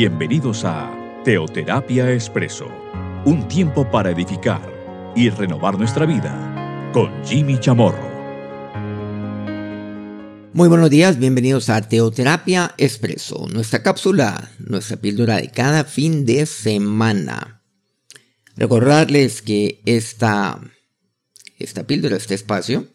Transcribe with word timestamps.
Bienvenidos 0.00 0.64
a 0.64 0.94
Teoterapia 1.24 2.12
Expreso, 2.12 2.68
un 3.24 3.48
tiempo 3.48 3.90
para 3.90 4.12
edificar 4.12 4.62
y 5.16 5.28
renovar 5.28 5.76
nuestra 5.76 6.06
vida 6.06 6.92
con 6.92 7.10
Jimmy 7.24 7.58
Chamorro. 7.58 8.08
Muy 10.52 10.68
buenos 10.68 10.88
días, 10.88 11.18
bienvenidos 11.18 11.68
a 11.68 11.80
Teoterapia 11.80 12.76
Expreso, 12.78 13.48
nuestra 13.48 13.82
cápsula, 13.82 14.52
nuestra 14.60 14.98
píldora 14.98 15.38
de 15.38 15.50
cada 15.50 15.82
fin 15.82 16.24
de 16.24 16.46
semana. 16.46 17.64
Recordarles 18.54 19.42
que 19.42 19.82
esta, 19.84 20.60
esta 21.58 21.88
píldora, 21.88 22.16
este 22.16 22.36
espacio, 22.36 22.86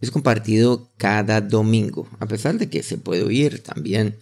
es 0.00 0.12
compartido 0.12 0.92
cada 0.96 1.40
domingo, 1.40 2.08
a 2.20 2.28
pesar 2.28 2.56
de 2.56 2.70
que 2.70 2.84
se 2.84 2.98
puede 2.98 3.24
oír 3.24 3.64
también 3.64 4.16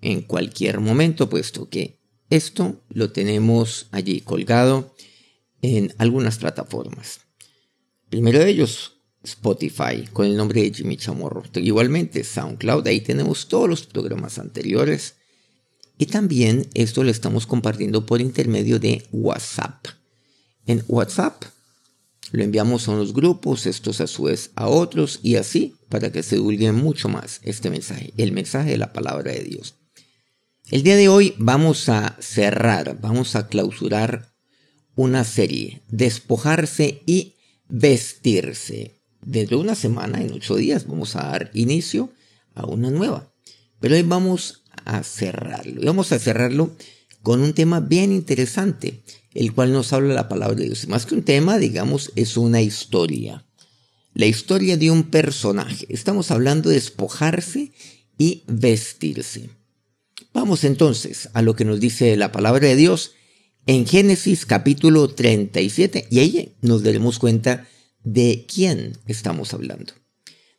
en 0.00 0.22
cualquier 0.22 0.80
momento, 0.80 1.28
puesto 1.28 1.68
que 1.68 1.98
esto 2.30 2.80
lo 2.90 3.10
tenemos 3.10 3.88
allí 3.90 4.20
colgado 4.20 4.94
en 5.62 5.94
algunas 5.98 6.38
plataformas. 6.38 7.20
Primero 8.10 8.38
de 8.38 8.48
ellos, 8.48 8.98
Spotify, 9.22 10.06
con 10.12 10.26
el 10.26 10.36
nombre 10.36 10.62
de 10.62 10.72
Jimmy 10.72 10.96
Chamorro. 10.96 11.42
Igualmente, 11.54 12.24
SoundCloud, 12.24 12.86
ahí 12.86 13.00
tenemos 13.00 13.48
todos 13.48 13.68
los 13.68 13.86
programas 13.86 14.38
anteriores. 14.38 15.16
Y 15.98 16.06
también 16.06 16.68
esto 16.74 17.02
lo 17.02 17.10
estamos 17.10 17.46
compartiendo 17.46 18.06
por 18.06 18.20
intermedio 18.20 18.78
de 18.78 19.06
WhatsApp. 19.10 19.86
En 20.66 20.84
WhatsApp 20.86 21.42
lo 22.30 22.44
enviamos 22.44 22.86
a 22.86 22.92
unos 22.92 23.12
grupos, 23.12 23.66
estos 23.66 24.00
a 24.00 24.06
su 24.06 24.24
vez 24.24 24.50
a 24.54 24.68
otros 24.68 25.20
y 25.22 25.36
así 25.36 25.74
para 25.88 26.12
que 26.12 26.22
se 26.22 26.36
divulgue 26.36 26.70
mucho 26.72 27.08
más 27.08 27.40
este 27.42 27.70
mensaje, 27.70 28.12
el 28.16 28.32
mensaje 28.32 28.72
de 28.72 28.78
la 28.78 28.92
palabra 28.92 29.32
de 29.32 29.44
Dios. 29.44 29.77
El 30.70 30.82
día 30.82 30.96
de 30.96 31.08
hoy 31.08 31.34
vamos 31.38 31.88
a 31.88 32.14
cerrar, 32.20 32.98
vamos 33.00 33.36
a 33.36 33.48
clausurar 33.48 34.34
una 34.96 35.24
serie, 35.24 35.80
despojarse 35.88 37.02
y 37.06 37.36
vestirse. 37.70 39.00
Dentro 39.22 39.56
de 39.56 39.64
una 39.64 39.74
semana, 39.74 40.20
en 40.20 40.30
ocho 40.30 40.56
días, 40.56 40.86
vamos 40.86 41.16
a 41.16 41.22
dar 41.22 41.50
inicio 41.54 42.12
a 42.54 42.66
una 42.66 42.90
nueva. 42.90 43.32
Pero 43.80 43.94
hoy 43.94 44.02
vamos 44.02 44.64
a 44.84 45.02
cerrarlo. 45.04 45.80
Y 45.80 45.86
vamos 45.86 46.12
a 46.12 46.18
cerrarlo 46.18 46.76
con 47.22 47.40
un 47.40 47.54
tema 47.54 47.80
bien 47.80 48.12
interesante, 48.12 49.02
el 49.32 49.54
cual 49.54 49.72
nos 49.72 49.94
habla 49.94 50.12
la 50.12 50.28
palabra 50.28 50.56
de 50.56 50.66
Dios. 50.66 50.86
Más 50.86 51.06
que 51.06 51.14
un 51.14 51.22
tema, 51.22 51.56
digamos, 51.56 52.12
es 52.14 52.36
una 52.36 52.60
historia. 52.60 53.46
La 54.12 54.26
historia 54.26 54.76
de 54.76 54.90
un 54.90 55.04
personaje. 55.04 55.86
Estamos 55.88 56.30
hablando 56.30 56.68
de 56.68 56.74
despojarse 56.74 57.72
y 58.18 58.44
vestirse. 58.48 59.48
Vamos 60.34 60.64
entonces 60.64 61.30
a 61.32 61.42
lo 61.42 61.56
que 61.56 61.64
nos 61.64 61.80
dice 61.80 62.16
la 62.16 62.32
palabra 62.32 62.68
de 62.68 62.76
Dios 62.76 63.12
en 63.66 63.86
Génesis 63.86 64.44
capítulo 64.44 65.08
37 65.08 66.06
y 66.10 66.18
ahí 66.18 66.54
nos 66.60 66.82
daremos 66.82 67.18
cuenta 67.18 67.66
de 68.04 68.46
quién 68.52 68.98
estamos 69.06 69.54
hablando. 69.54 69.94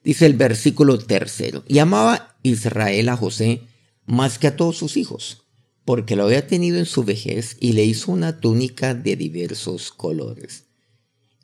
Dice 0.03 0.25
el 0.25 0.33
versículo 0.33 0.97
tercero, 0.97 1.63
y 1.67 1.79
amaba 1.79 2.37
Israel 2.41 3.09
a 3.09 3.17
José 3.17 3.61
más 4.05 4.39
que 4.39 4.47
a 4.47 4.55
todos 4.55 4.77
sus 4.77 4.97
hijos, 4.97 5.43
porque 5.85 6.15
lo 6.15 6.23
había 6.23 6.47
tenido 6.47 6.79
en 6.79 6.85
su 6.85 7.03
vejez 7.03 7.57
y 7.59 7.73
le 7.73 7.83
hizo 7.83 8.11
una 8.11 8.39
túnica 8.39 8.95
de 8.95 9.15
diversos 9.15 9.91
colores. 9.91 10.65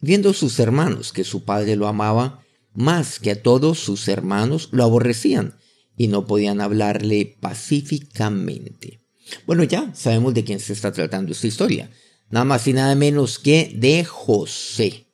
Viendo 0.02 0.34
sus 0.34 0.60
hermanos 0.60 1.14
que 1.14 1.24
su 1.24 1.44
padre 1.44 1.76
lo 1.76 1.88
amaba 1.88 2.44
más 2.74 3.20
que 3.20 3.32
a 3.32 3.42
todos 3.42 3.80
sus 3.80 4.08
hermanos, 4.08 4.70
lo 4.72 4.84
aborrecían 4.84 5.56
y 5.98 6.08
no 6.08 6.26
podían 6.26 6.62
hablarle 6.62 7.38
pacíficamente. 7.40 9.02
Bueno, 9.46 9.64
ya 9.64 9.94
sabemos 9.96 10.34
de 10.34 10.44
quién 10.44 10.60
se 10.60 10.74
está 10.74 10.92
tratando 10.92 11.32
esta 11.32 11.48
historia. 11.48 11.90
Nada 12.30 12.46
más 12.46 12.68
y 12.68 12.74
nada 12.74 12.96
menos 12.96 13.40
que 13.40 13.72
de 13.76 14.04
José. 14.04 15.06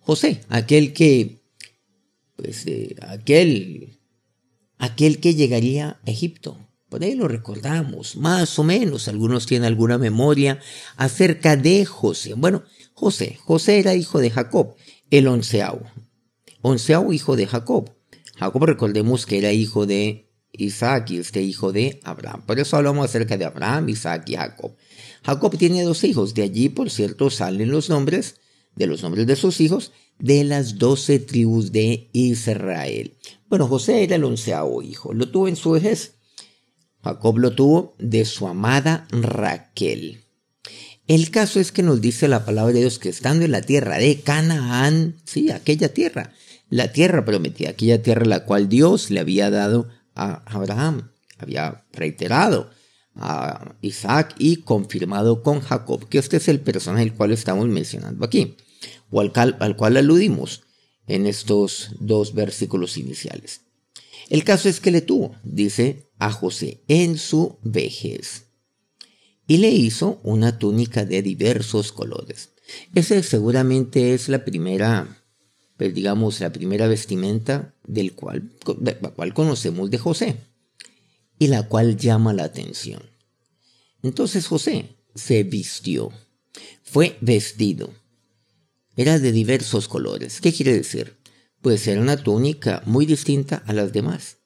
José, 0.00 0.40
aquel 0.48 0.92
que, 0.92 1.42
pues, 2.36 2.66
aquel, 3.00 3.98
aquel 4.78 5.20
que 5.20 5.34
llegaría 5.34 6.00
a 6.04 6.10
Egipto. 6.10 6.58
Por 6.88 7.02
ahí 7.04 7.14
lo 7.14 7.26
recordamos, 7.26 8.16
más 8.16 8.58
o 8.58 8.64
menos. 8.64 9.08
Algunos 9.08 9.46
tienen 9.46 9.66
alguna 9.66 9.96
memoria 9.96 10.60
acerca 10.96 11.56
de 11.56 11.86
José. 11.86 12.34
Bueno, 12.34 12.64
José, 12.92 13.38
José 13.42 13.78
era 13.78 13.94
hijo 13.94 14.18
de 14.18 14.30
Jacob, 14.30 14.74
el 15.10 15.26
onceavo. 15.28 15.82
Onceavo 16.60 17.12
hijo 17.12 17.36
de 17.36 17.46
Jacob. 17.46 17.94
Jacob 18.36 18.64
recordemos 18.64 19.26
que 19.26 19.38
era 19.38 19.52
hijo 19.52 19.86
de 19.86 20.30
Isaac 20.52 21.10
y 21.10 21.18
este 21.18 21.42
hijo 21.42 21.72
de 21.72 22.00
Abraham. 22.04 22.42
Por 22.46 22.58
eso 22.58 22.76
hablamos 22.76 23.04
acerca 23.04 23.36
de 23.36 23.44
Abraham, 23.44 23.88
Isaac 23.88 24.28
y 24.28 24.36
Jacob. 24.36 24.76
Jacob 25.24 25.56
tiene 25.56 25.82
dos 25.82 26.04
hijos. 26.04 26.34
De 26.34 26.42
allí, 26.42 26.68
por 26.68 26.90
cierto, 26.90 27.30
salen 27.30 27.70
los 27.70 27.88
nombres 27.88 28.36
de 28.74 28.86
los 28.86 29.02
nombres 29.02 29.26
de 29.26 29.36
sus 29.36 29.60
hijos 29.60 29.92
de 30.18 30.44
las 30.44 30.78
doce 30.78 31.18
tribus 31.18 31.72
de 31.72 32.08
Israel. 32.12 33.16
Bueno, 33.48 33.66
José 33.66 34.04
era 34.04 34.16
el 34.16 34.24
onceavo 34.24 34.82
hijo. 34.82 35.12
Lo 35.12 35.28
tuvo 35.28 35.48
en 35.48 35.56
su 35.56 35.72
vejez. 35.72 36.14
Jacob 37.02 37.38
lo 37.38 37.54
tuvo 37.54 37.94
de 37.98 38.24
su 38.24 38.46
amada 38.46 39.06
Raquel. 39.10 40.20
El 41.08 41.30
caso 41.30 41.58
es 41.58 41.72
que 41.72 41.82
nos 41.82 42.00
dice 42.00 42.28
la 42.28 42.44
palabra 42.44 42.72
de 42.72 42.80
Dios 42.80 43.00
que 43.00 43.08
estando 43.08 43.44
en 43.44 43.50
la 43.50 43.62
tierra 43.62 43.98
de 43.98 44.20
Canaán, 44.20 45.16
sí, 45.24 45.50
aquella 45.50 45.92
tierra, 45.92 46.32
la 46.72 46.90
tierra 46.90 47.22
prometida, 47.26 47.68
aquella 47.68 48.02
tierra 48.02 48.24
la 48.24 48.46
cual 48.46 48.70
Dios 48.70 49.10
le 49.10 49.20
había 49.20 49.50
dado 49.50 49.88
a 50.14 50.42
Abraham, 50.46 51.12
había 51.36 51.84
reiterado 51.92 52.70
a 53.14 53.76
Isaac 53.82 54.34
y 54.38 54.56
confirmado 54.56 55.42
con 55.42 55.60
Jacob, 55.60 56.08
que 56.08 56.16
este 56.16 56.38
es 56.38 56.48
el 56.48 56.60
personaje 56.60 57.02
al 57.02 57.14
cual 57.14 57.30
estamos 57.30 57.68
mencionando 57.68 58.24
aquí, 58.24 58.56
o 59.10 59.20
al, 59.20 59.32
al 59.34 59.76
cual 59.76 59.98
aludimos 59.98 60.62
en 61.06 61.26
estos 61.26 61.90
dos 62.00 62.32
versículos 62.32 62.96
iniciales. 62.96 63.60
El 64.30 64.42
caso 64.42 64.70
es 64.70 64.80
que 64.80 64.92
le 64.92 65.02
tuvo, 65.02 65.36
dice, 65.44 66.08
a 66.18 66.32
José 66.32 66.84
en 66.88 67.18
su 67.18 67.58
vejez 67.62 68.46
y 69.46 69.58
le 69.58 69.68
hizo 69.68 70.20
una 70.22 70.58
túnica 70.58 71.04
de 71.04 71.20
diversos 71.20 71.92
colores. 71.92 72.48
Esa 72.94 73.22
seguramente 73.22 74.14
es 74.14 74.30
la 74.30 74.46
primera 74.46 75.21
pues, 75.82 75.94
digamos, 75.96 76.38
la 76.38 76.52
primera 76.52 76.86
vestimenta 76.86 77.74
del 77.84 78.12
cual, 78.12 78.52
la 78.80 79.10
cual 79.10 79.34
conocemos 79.34 79.90
de 79.90 79.98
José 79.98 80.36
y 81.40 81.48
la 81.48 81.66
cual 81.66 81.96
llama 81.96 82.32
la 82.32 82.44
atención. 82.44 83.02
Entonces 84.00 84.46
José 84.46 84.94
se 85.16 85.42
vistió, 85.42 86.12
fue 86.84 87.18
vestido. 87.20 87.90
Era 88.94 89.18
de 89.18 89.32
diversos 89.32 89.88
colores. 89.88 90.40
¿Qué 90.40 90.52
quiere 90.52 90.72
decir? 90.72 91.16
Pues 91.60 91.84
era 91.88 92.00
una 92.00 92.16
túnica 92.16 92.84
muy 92.86 93.04
distinta 93.04 93.64
a 93.66 93.72
las 93.72 93.92
demás. 93.92 94.36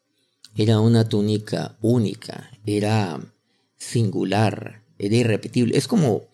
Era 0.57 0.81
una 0.81 1.07
túnica 1.07 1.77
única, 1.83 2.51
era 2.65 3.21
singular, 3.77 4.85
era 4.99 5.17
irrepetible. 5.17 5.77
Es 5.77 5.87
como 5.87 6.29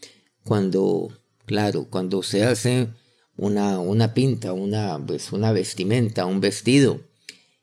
cuando, 0.44 1.08
claro, 1.44 1.88
cuando 1.90 2.22
se 2.22 2.44
hace 2.44 2.86
una, 3.36 3.78
una 3.78 4.14
pinta, 4.14 4.52
una, 4.52 4.98
pues, 5.04 5.32
una 5.32 5.52
vestimenta, 5.52 6.26
un 6.26 6.40
vestido 6.40 7.00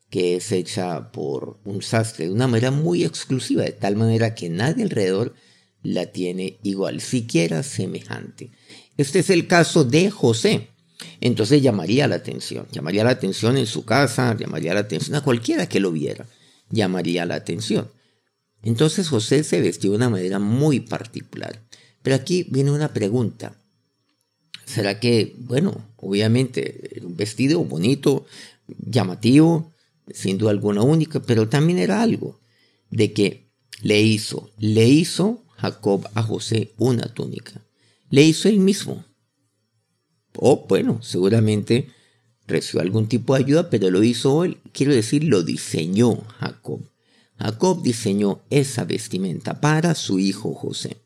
que 0.10 0.36
es 0.36 0.52
hecha 0.52 1.12
por 1.12 1.60
un 1.66 1.82
sastre 1.82 2.26
de 2.26 2.32
una 2.32 2.48
manera 2.48 2.72
muy 2.72 3.04
exclusiva, 3.04 3.64
de 3.64 3.72
tal 3.72 3.96
manera 3.96 4.34
que 4.34 4.50
nadie 4.50 4.84
alrededor 4.84 5.36
la 5.84 6.08
tiene 6.08 6.60
igual, 6.64 7.00
siquiera 7.00 7.64
semejante. 7.64 8.52
Este 8.98 9.20
es 9.20 9.30
el 9.30 9.48
caso 9.48 9.84
de 9.84 10.10
José. 10.10 10.70
Entonces 11.22 11.62
llamaría 11.62 12.08
la 12.08 12.16
atención, 12.16 12.68
llamaría 12.72 13.04
la 13.04 13.12
atención 13.12 13.58
en 13.58 13.68
su 13.68 13.86
casa, 13.86 14.36
llamaría 14.38 14.74
la 14.74 14.82
atención 14.82 15.16
a 15.16 15.24
cualquiera 15.24 15.70
que 15.70 15.80
lo 15.80 15.92
viera, 15.92 16.26
llamaría 16.70 17.26
la 17.26 17.36
atención. 17.36 17.90
Entonces 18.64 19.08
José 19.08 19.44
se 19.44 19.62
vestió 19.62 19.92
de 19.92 19.98
una 19.98 20.10
manera 20.10 20.40
muy 20.40 20.82
particular. 20.82 21.62
Pero 22.02 22.16
aquí 22.16 22.46
viene 22.50 22.72
una 22.72 22.94
pregunta. 22.94 23.59
¿Será 24.70 25.00
que, 25.00 25.34
bueno, 25.40 25.84
obviamente, 25.96 27.02
un 27.02 27.18
vestido 27.18 27.64
bonito, 27.64 28.28
llamativo, 28.78 29.74
sin 30.14 30.38
duda 30.38 30.52
alguna 30.52 30.84
única, 30.84 31.24
pero 31.24 31.50
también 31.50 31.80
era 31.80 32.04
algo 32.04 32.40
de 32.92 33.12
que 33.12 33.50
le 33.82 34.00
hizo, 34.00 34.52
le 34.60 34.88
hizo 34.88 35.44
Jacob 35.58 36.08
a 36.14 36.22
José 36.22 36.76
una 36.78 37.12
túnica. 37.12 37.66
Le 38.12 38.22
hizo 38.22 38.48
él 38.48 38.60
mismo. 38.60 39.04
O 40.36 40.68
bueno, 40.68 41.02
seguramente 41.02 41.90
recibió 42.46 42.82
algún 42.82 43.08
tipo 43.08 43.34
de 43.34 43.44
ayuda, 43.46 43.72
pero 43.72 43.90
lo 43.90 44.04
hizo 44.04 44.44
él. 44.44 44.60
Quiero 44.72 44.94
decir, 44.94 45.24
lo 45.24 45.42
diseñó 45.42 46.22
Jacob. 46.38 46.82
Jacob 47.40 47.82
diseñó 47.82 48.44
esa 48.52 48.86
vestimenta 48.86 49.62
para 49.62 49.96
su 49.96 50.20
hijo 50.20 50.54
José. 50.54 50.98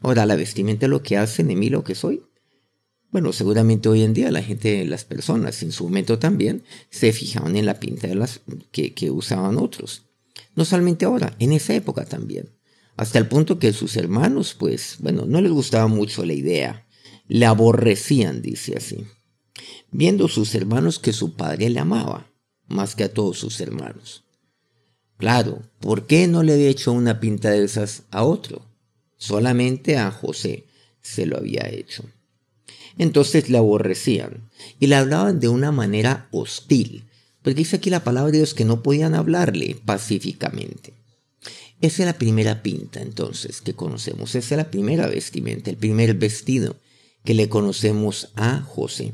Ahora, 0.00 0.24
la 0.24 0.36
vestimenta 0.36 0.88
lo 0.88 1.02
que 1.02 1.18
hace 1.18 1.44
de 1.44 1.54
mí 1.54 1.68
lo 1.68 1.84
que 1.84 1.94
soy. 1.94 2.22
Bueno, 3.14 3.32
seguramente 3.32 3.88
hoy 3.88 4.02
en 4.02 4.12
día 4.12 4.32
la 4.32 4.42
gente, 4.42 4.84
las 4.86 5.04
personas, 5.04 5.62
en 5.62 5.70
su 5.70 5.84
momento 5.84 6.18
también, 6.18 6.64
se 6.90 7.12
fijaban 7.12 7.54
en 7.54 7.64
la 7.64 7.78
pinta 7.78 8.08
de 8.08 8.16
las 8.16 8.40
que, 8.72 8.92
que 8.92 9.12
usaban 9.12 9.56
otros. 9.56 10.02
No 10.56 10.64
solamente 10.64 11.04
ahora, 11.04 11.36
en 11.38 11.52
esa 11.52 11.76
época 11.76 12.06
también. 12.06 12.50
hasta 12.96 13.20
el 13.20 13.28
punto 13.28 13.60
que 13.60 13.72
sus 13.72 13.96
hermanos, 13.96 14.56
pues, 14.58 14.96
bueno, 14.98 15.26
no 15.26 15.40
les 15.40 15.52
gustaba 15.52 15.86
mucho 15.86 16.24
la 16.24 16.32
idea, 16.32 16.88
le 17.28 17.46
aborrecían, 17.46 18.42
dice 18.42 18.76
así, 18.76 19.06
viendo 19.92 20.26
sus 20.26 20.52
hermanos 20.56 20.98
que 20.98 21.12
su 21.12 21.34
padre 21.34 21.70
le 21.70 21.78
amaba 21.78 22.32
más 22.66 22.96
que 22.96 23.04
a 23.04 23.14
todos 23.14 23.38
sus 23.38 23.60
hermanos. 23.60 24.24
Claro, 25.18 25.62
¿por 25.78 26.08
qué 26.08 26.26
no 26.26 26.42
le 26.42 26.54
había 26.54 26.68
hecho 26.68 26.90
una 26.90 27.20
pinta 27.20 27.50
de 27.50 27.62
esas 27.62 28.02
a 28.10 28.24
otro? 28.24 28.66
Solamente 29.16 29.98
a 29.98 30.10
José 30.10 30.66
se 31.00 31.26
lo 31.26 31.36
había 31.36 31.68
hecho. 31.68 32.02
Entonces 32.98 33.50
le 33.50 33.58
aborrecían 33.58 34.50
y 34.78 34.86
le 34.86 34.96
hablaban 34.96 35.40
de 35.40 35.48
una 35.48 35.72
manera 35.72 36.28
hostil, 36.30 37.04
porque 37.42 37.58
dice 37.58 37.76
aquí 37.76 37.90
la 37.90 38.04
palabra 38.04 38.30
de 38.30 38.38
Dios 38.38 38.54
que 38.54 38.64
no 38.64 38.82
podían 38.82 39.14
hablarle 39.14 39.76
pacíficamente. 39.84 40.94
Esa 41.80 42.02
es 42.02 42.06
la 42.06 42.18
primera 42.18 42.62
pinta 42.62 43.02
entonces 43.02 43.60
que 43.60 43.74
conocemos, 43.74 44.34
esa 44.34 44.54
es 44.54 44.58
la 44.58 44.70
primera 44.70 45.06
vestimenta, 45.08 45.70
el 45.70 45.76
primer 45.76 46.14
vestido 46.14 46.76
que 47.24 47.34
le 47.34 47.48
conocemos 47.48 48.30
a 48.36 48.60
José. 48.60 49.12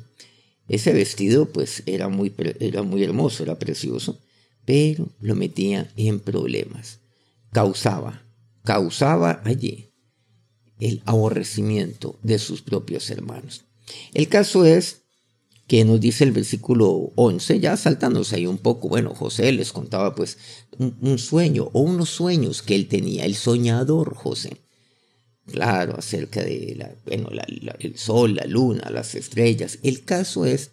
Ese 0.69 0.93
vestido 0.93 1.47
pues 1.47 1.83
era 1.87 2.09
muy, 2.09 2.33
era 2.61 2.83
muy 2.83 3.03
hermoso, 3.03 3.43
era 3.43 3.59
precioso, 3.59 4.21
pero 4.65 5.09
lo 5.21 5.35
metía 5.35 5.91
en 5.97 6.21
problemas. 6.21 7.01
Causaba, 7.51 8.23
causaba 8.63 9.43
allí 9.45 9.91
el 10.79 11.03
aborrecimiento 11.07 12.19
de 12.23 12.39
sus 12.39 12.63
propios 12.63 13.11
hermanos. 13.11 13.65
El 14.13 14.29
caso 14.29 14.65
es 14.65 15.01
que 15.71 15.85
nos 15.85 16.01
dice 16.01 16.25
el 16.25 16.33
versículo 16.33 17.13
11, 17.15 17.61
ya 17.61 17.77
saltándose 17.77 18.35
ahí 18.35 18.47
un 18.47 18.59
poco, 18.59 18.89
bueno, 18.89 19.15
José 19.15 19.53
les 19.53 19.71
contaba 19.71 20.17
pues 20.17 20.37
un, 20.79 21.17
sueño 21.17 21.71
o 21.73 21.83
unos 21.83 22.09
sueños 22.09 22.63
que 22.63 22.75
él 22.75 22.89
tenía, 22.89 23.25
el 23.25 23.37
soñador 23.37 24.17
José. 24.17 24.57
Claro, 25.47 25.97
acerca 25.97 26.43
de 26.43 26.75
la, 26.77 26.91
bueno, 27.07 27.29
el 27.79 27.97
sol, 27.97 28.35
la 28.35 28.47
luna, 28.47 28.91
las 28.91 29.15
estrellas. 29.15 29.79
El 29.85 30.05
caso 30.05 30.45
es 30.45 30.73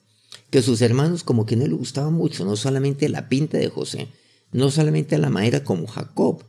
que 0.49 0.63
sus 0.63 0.81
hermanos 0.81 1.23
como 1.23 1.45
que 1.45 1.55
no 1.55 1.67
le 1.67 1.75
gustaba 1.75 2.09
mucho, 2.09 2.43
no 2.43 2.55
solamente 2.55 3.07
la 3.07 3.29
pinta 3.29 3.59
de 3.59 3.69
José, 3.69 4.07
no 4.51 4.71
solamente 4.71 5.17
la 5.19 5.29
manera 5.29 5.63
como 5.63 5.85
Jacob 5.85 6.43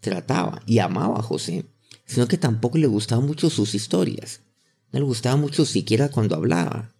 trataba 0.00 0.62
y 0.66 0.80
amaba 0.80 1.18
a 1.18 1.22
José, 1.22 1.64
sino 2.04 2.28
que 2.28 2.36
tampoco 2.36 2.76
le 2.76 2.86
gustaban 2.86 3.26
mucho 3.26 3.48
sus 3.48 3.74
historias. 3.74 4.42
No 4.92 5.00
le 5.00 5.04
gustaba 5.04 5.36
mucho 5.36 5.64
siquiera 5.64 6.10
cuando 6.10 6.36
hablaba. 6.36 6.94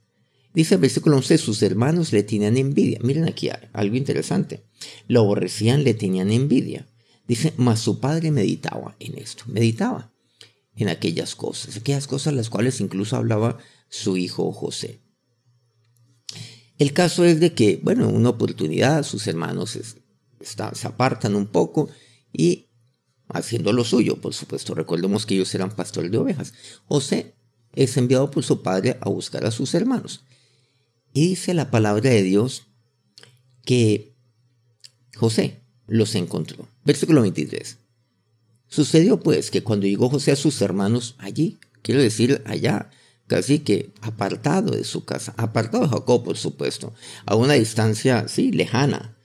Dice 0.54 0.76
el 0.76 0.80
versículo 0.80 1.16
11, 1.16 1.38
sus 1.38 1.62
hermanos 1.62 2.12
le 2.12 2.22
tenían 2.22 2.56
envidia. 2.56 2.98
Miren 3.02 3.24
aquí 3.24 3.50
algo 3.72 3.96
interesante. 3.96 4.64
Lo 5.06 5.20
aborrecían, 5.20 5.84
le 5.84 5.94
tenían 5.94 6.30
envidia. 6.30 6.88
Dice, 7.28 7.52
mas 7.56 7.80
su 7.80 8.00
padre 8.00 8.30
meditaba 8.30 8.96
en 9.00 9.18
esto, 9.18 9.44
meditaba 9.48 10.12
en 10.76 10.88
aquellas 10.88 11.34
cosas, 11.34 11.76
aquellas 11.76 12.06
cosas 12.06 12.34
las 12.34 12.50
cuales 12.50 12.80
incluso 12.80 13.16
hablaba 13.16 13.58
su 13.88 14.16
hijo 14.16 14.52
José. 14.52 15.00
El 16.78 16.92
caso 16.92 17.24
es 17.24 17.40
de 17.40 17.54
que, 17.54 17.80
bueno, 17.82 18.08
en 18.08 18.16
una 18.16 18.30
oportunidad 18.30 19.02
sus 19.02 19.26
hermanos 19.26 19.78
se 20.40 20.86
apartan 20.86 21.34
un 21.34 21.46
poco 21.46 21.88
y 22.32 22.68
haciendo 23.28 23.72
lo 23.72 23.84
suyo, 23.84 24.20
por 24.20 24.34
supuesto. 24.34 24.74
Recordemos 24.74 25.26
que 25.26 25.34
ellos 25.34 25.54
eran 25.54 25.74
pastores 25.74 26.10
de 26.10 26.18
ovejas. 26.18 26.52
José 26.84 27.35
es 27.76 27.96
enviado 27.96 28.30
por 28.30 28.42
su 28.42 28.62
padre 28.62 28.98
a 29.00 29.08
buscar 29.08 29.44
a 29.46 29.52
sus 29.52 29.74
hermanos. 29.74 30.24
Y 31.12 31.28
dice 31.28 31.54
la 31.54 31.70
palabra 31.70 32.10
de 32.10 32.22
Dios 32.22 32.64
que 33.64 34.16
José 35.14 35.60
los 35.86 36.14
encontró. 36.14 36.68
Versículo 36.84 37.22
23. 37.22 37.78
Sucedió 38.68 39.20
pues 39.20 39.50
que 39.50 39.62
cuando 39.62 39.86
llegó 39.86 40.08
José 40.08 40.32
a 40.32 40.36
sus 40.36 40.60
hermanos 40.60 41.14
allí, 41.18 41.58
quiero 41.82 42.02
decir 42.02 42.42
allá, 42.46 42.90
casi 43.26 43.60
que 43.60 43.92
apartado 44.00 44.72
de 44.74 44.84
su 44.84 45.04
casa, 45.04 45.34
apartado 45.36 45.84
de 45.84 45.90
Jacob, 45.90 46.24
por 46.24 46.36
supuesto, 46.36 46.92
a 47.24 47.36
una 47.36 47.54
distancia, 47.54 48.26
sí, 48.28 48.52
lejana, 48.52 49.16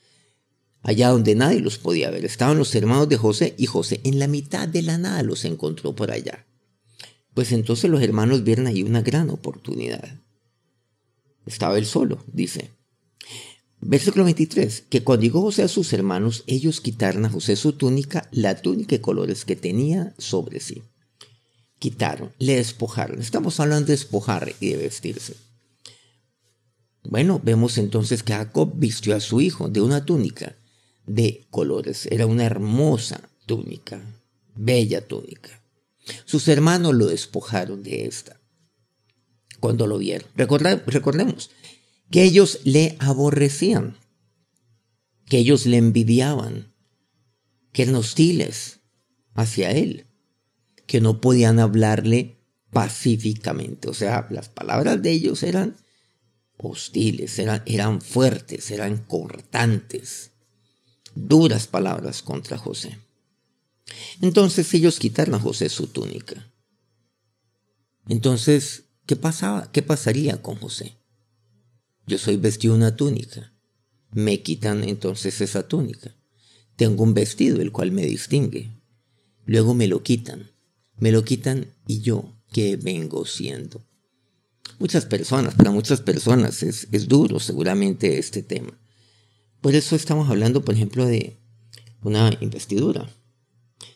allá 0.84 1.10
donde 1.10 1.36
nadie 1.36 1.60
los 1.60 1.78
podía 1.78 2.12
ver. 2.12 2.26
Estaban 2.26 2.58
los 2.58 2.74
hermanos 2.76 3.10
de 3.10 3.18
José 3.18 3.56
y 3.58 3.66
José 3.66 4.02
en 4.04 4.20
la 4.20 4.28
mitad 4.28 4.68
de 4.68 4.82
la 4.82 4.98
nada 4.98 5.24
los 5.24 5.46
encontró 5.46 5.96
por 5.96 6.12
allá. 6.12 6.46
Pues 7.34 7.52
entonces 7.52 7.90
los 7.90 8.02
hermanos 8.02 8.44
vieron 8.44 8.68
ahí 8.68 8.84
una 8.84 9.02
gran 9.02 9.30
oportunidad. 9.30 10.20
Estaba 11.46 11.78
él 11.78 11.86
solo, 11.86 12.24
dice. 12.32 12.72
Versículo 13.80 14.26
23, 14.26 14.84
que 14.90 15.04
cuando 15.04 15.24
llegó 15.24 15.42
José 15.42 15.64
a 15.64 15.68
sus 15.68 15.92
hermanos, 15.94 16.44
ellos 16.46 16.82
quitaron 16.82 17.26
a 17.26 17.30
José 17.30 17.56
su 17.56 17.74
túnica, 17.74 18.28
la 18.32 18.62
túnica 18.62 18.96
de 18.96 19.02
colores 19.02 19.44
que 19.44 19.56
tenía 19.56 20.14
sobre 20.20 20.60
sí. 20.60 20.84
Quitaron, 21.80 22.32
le 22.38 22.58
despojaron. 22.58 23.20
Estamos 23.20 23.60
hablando 23.60 23.88
de 23.88 23.94
despojar 23.94 24.54
y 24.60 24.70
de 24.70 24.78
vestirse. 24.78 25.36
Bueno, 27.04 27.42
vemos 27.44 27.80
entonces 27.80 28.22
que 28.22 28.34
Jacob 28.34 28.74
vistió 28.76 29.16
a 29.16 29.20
su 29.20 29.42
hijo 29.42 29.68
de 29.68 29.82
una 29.82 30.06
túnica 30.06 30.56
de 31.08 31.48
colores. 31.50 32.08
Era 32.12 32.28
una 32.28 32.46
hermosa 32.46 33.30
túnica, 33.48 34.00
bella 34.56 35.08
túnica. 35.08 35.61
Sus 36.26 36.48
hermanos 36.48 36.94
lo 36.94 37.08
despojaron 37.08 37.84
de 37.84 38.06
esta 38.06 38.40
cuando 39.60 39.88
lo 39.88 39.98
vieron. 39.98 40.28
recordemos 40.36 41.52
que 42.10 42.24
ellos 42.24 42.60
le 42.64 42.98
aborrecían, 43.00 43.98
que 45.26 45.38
ellos 45.38 45.66
le 45.66 45.78
envidiaban, 45.78 46.74
que 47.72 47.84
eran 47.84 47.96
hostiles 47.96 48.80
hacia 49.34 49.72
él, 49.72 50.08
que 50.88 51.00
no 51.00 51.22
podían 51.22 51.60
hablarle 51.60 52.44
pacíficamente. 52.72 53.90
O 53.90 53.94
sea, 53.94 54.28
las 54.30 54.50
palabras 54.50 55.02
de 55.02 55.12
ellos 55.12 55.44
eran 55.44 55.78
hostiles, 56.58 57.40
eran, 57.40 57.64
eran 57.66 58.02
fuertes, 58.02 58.72
eran 58.72 58.98
cortantes 58.98 60.32
duras 61.16 61.68
palabras 61.68 62.22
contra 62.22 62.58
José. 62.58 62.98
Entonces 64.22 64.74
ellos 64.74 65.00
quitaron 65.00 65.36
a 65.36 65.40
José 65.40 65.70
su 65.70 65.88
túnica. 65.88 66.52
Entonces, 68.08 68.86
¿qué 69.06 69.16
pasaba? 69.16 69.72
¿Qué 69.72 69.82
pasaría 69.82 70.42
con 70.42 70.56
José? 70.56 70.98
Yo 72.08 72.18
soy 72.18 72.38
vestido 72.38 72.76
una 72.76 72.96
túnica. 72.96 73.54
Me 74.12 74.42
quitan 74.42 74.84
entonces 74.84 75.40
esa 75.42 75.68
túnica. 75.68 76.16
Tengo 76.76 77.04
un 77.04 77.14
vestido 77.14 77.62
el 77.62 77.72
cual 77.72 77.92
me 77.92 78.06
distingue. 78.06 78.72
Luego 79.46 79.74
me 79.74 79.88
lo 79.88 80.04
quitan. 80.04 80.52
Me 80.98 81.12
lo 81.12 81.24
quitan 81.24 81.74
y 81.88 82.02
yo, 82.02 82.38
¿qué 82.52 82.76
vengo 82.76 83.26
siendo? 83.26 83.86
Muchas 84.80 85.06
personas, 85.06 85.56
para 85.56 85.72
muchas 85.72 86.02
personas 86.02 86.64
es, 86.64 86.88
es 86.92 87.08
duro 87.08 87.40
seguramente 87.40 88.18
este 88.18 88.44
tema. 88.44 88.80
Por 89.62 89.76
eso 89.76 89.96
estamos 89.96 90.30
hablando, 90.30 90.66
por 90.66 90.76
ejemplo, 90.76 91.06
de 91.06 91.38
una 92.02 92.36
investidura. 92.42 93.10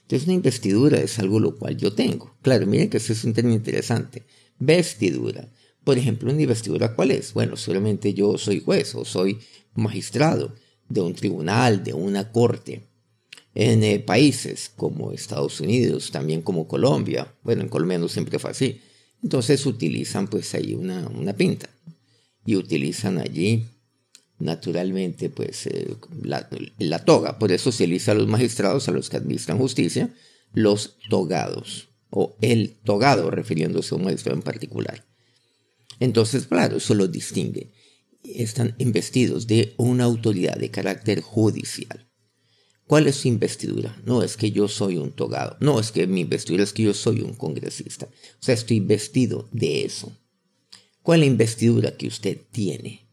Entonces, 0.06 0.28
una 0.28 0.36
investidura 0.36 1.00
es 1.00 1.18
algo 1.18 1.40
lo 1.40 1.56
cual 1.56 1.78
yo 1.78 1.94
tengo. 1.94 2.36
Claro, 2.44 2.68
miren 2.68 2.92
que 2.92 2.98
eso 2.98 3.12
es 3.12 3.24
un 3.24 3.34
término 3.34 3.56
interesante. 3.56 4.24
Vestidura. 4.60 5.50
Por 5.84 5.98
ejemplo, 5.98 6.32
una 6.32 6.42
investidura, 6.44 6.96
¿cuál 6.96 7.10
es? 7.10 7.34
Bueno, 7.34 7.58
solamente 7.58 8.14
yo 8.14 8.38
soy 8.38 8.60
juez 8.60 8.94
o 8.94 9.04
soy 9.04 9.40
magistrado 9.74 10.54
de 10.88 11.02
un 11.02 11.16
tribunal, 11.16 11.84
de 11.84 11.94
una 11.94 12.32
corte. 12.32 12.88
En 13.56 13.84
eh, 13.84 14.00
países 14.00 14.72
como 14.76 15.12
Estados 15.12 15.60
Unidos, 15.60 16.12
también 16.12 16.44
como 16.44 16.68
Colombia, 16.68 17.34
bueno, 17.42 17.64
en 17.64 17.70
Colombia 17.70 17.98
no 17.98 18.08
siempre 18.08 18.38
fue 18.38 18.52
así. 18.52 18.82
Entonces 19.24 19.66
utilizan 19.66 20.28
pues 20.28 20.54
ahí 20.54 20.76
una, 20.76 21.08
una 21.08 21.34
pinta 21.34 21.68
y 22.46 22.58
utilizan 22.58 23.18
allí 23.18 23.66
naturalmente, 24.40 25.30
pues 25.30 25.68
eh, 25.68 25.96
la, 26.24 27.06
toga. 27.06 27.40
Por 27.40 27.52
eso 27.52 27.72
se 27.72 27.86
elisa 27.86 28.12
a 28.12 28.16
los 28.16 28.28
magistrados, 28.28 28.88
a 28.88 28.92
los 28.92 29.10
que 29.10 29.18
administran 29.18 29.58
justicia, 29.58 30.14
los 30.54 30.98
togados, 31.10 31.90
o 32.10 32.38
el 32.42 32.78
togado, 32.84 33.30
refiriéndose 33.32 33.94
a 33.94 33.98
un 33.98 34.06
magistrado 34.06 34.38
en 34.38 34.44
particular. 34.44 35.06
Entonces, 36.00 36.48
claro, 36.48 36.78
eso 36.78 36.94
los 36.94 37.12
distingue. 37.12 37.72
Están 38.24 38.76
investidos 38.80 39.48
de 39.48 39.74
una 39.78 40.06
autoridad 40.06 40.58
de 40.58 40.72
carácter 40.72 41.22
judicial. 41.22 42.10
¿Cuál 42.88 43.08
es 43.08 43.16
su 43.16 43.28
investidura? 43.28 44.00
No 44.06 44.22
es 44.22 44.38
que 44.38 44.52
yo 44.52 44.68
soy 44.68 44.98
un 44.98 45.12
togado. 45.12 45.58
No 45.60 45.80
es 45.80 45.92
que 45.92 46.06
mi 46.06 46.22
investidura 46.22 46.64
es 46.64 46.74
que 46.74 46.84
yo 46.84 46.94
soy 46.94 47.22
un 47.22 47.34
congresista. 47.34 48.06
O 48.06 48.44
sea, 48.44 48.54
estoy 48.54 48.80
vestido 48.80 49.50
de 49.52 49.86
eso. 49.86 50.16
¿Cuál 51.02 51.22
es 51.22 51.28
la 51.28 51.32
investidura 51.32 51.98
que 51.98 52.08
usted 52.08 52.42
tiene? 52.52 53.05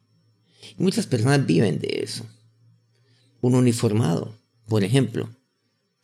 Muchas 0.77 1.07
personas 1.07 1.47
viven 1.47 1.79
de 1.79 2.01
eso. 2.03 2.27
Un 3.41 3.55
uniformado, 3.55 4.37
por 4.67 4.85
ejemplo. 4.85 5.29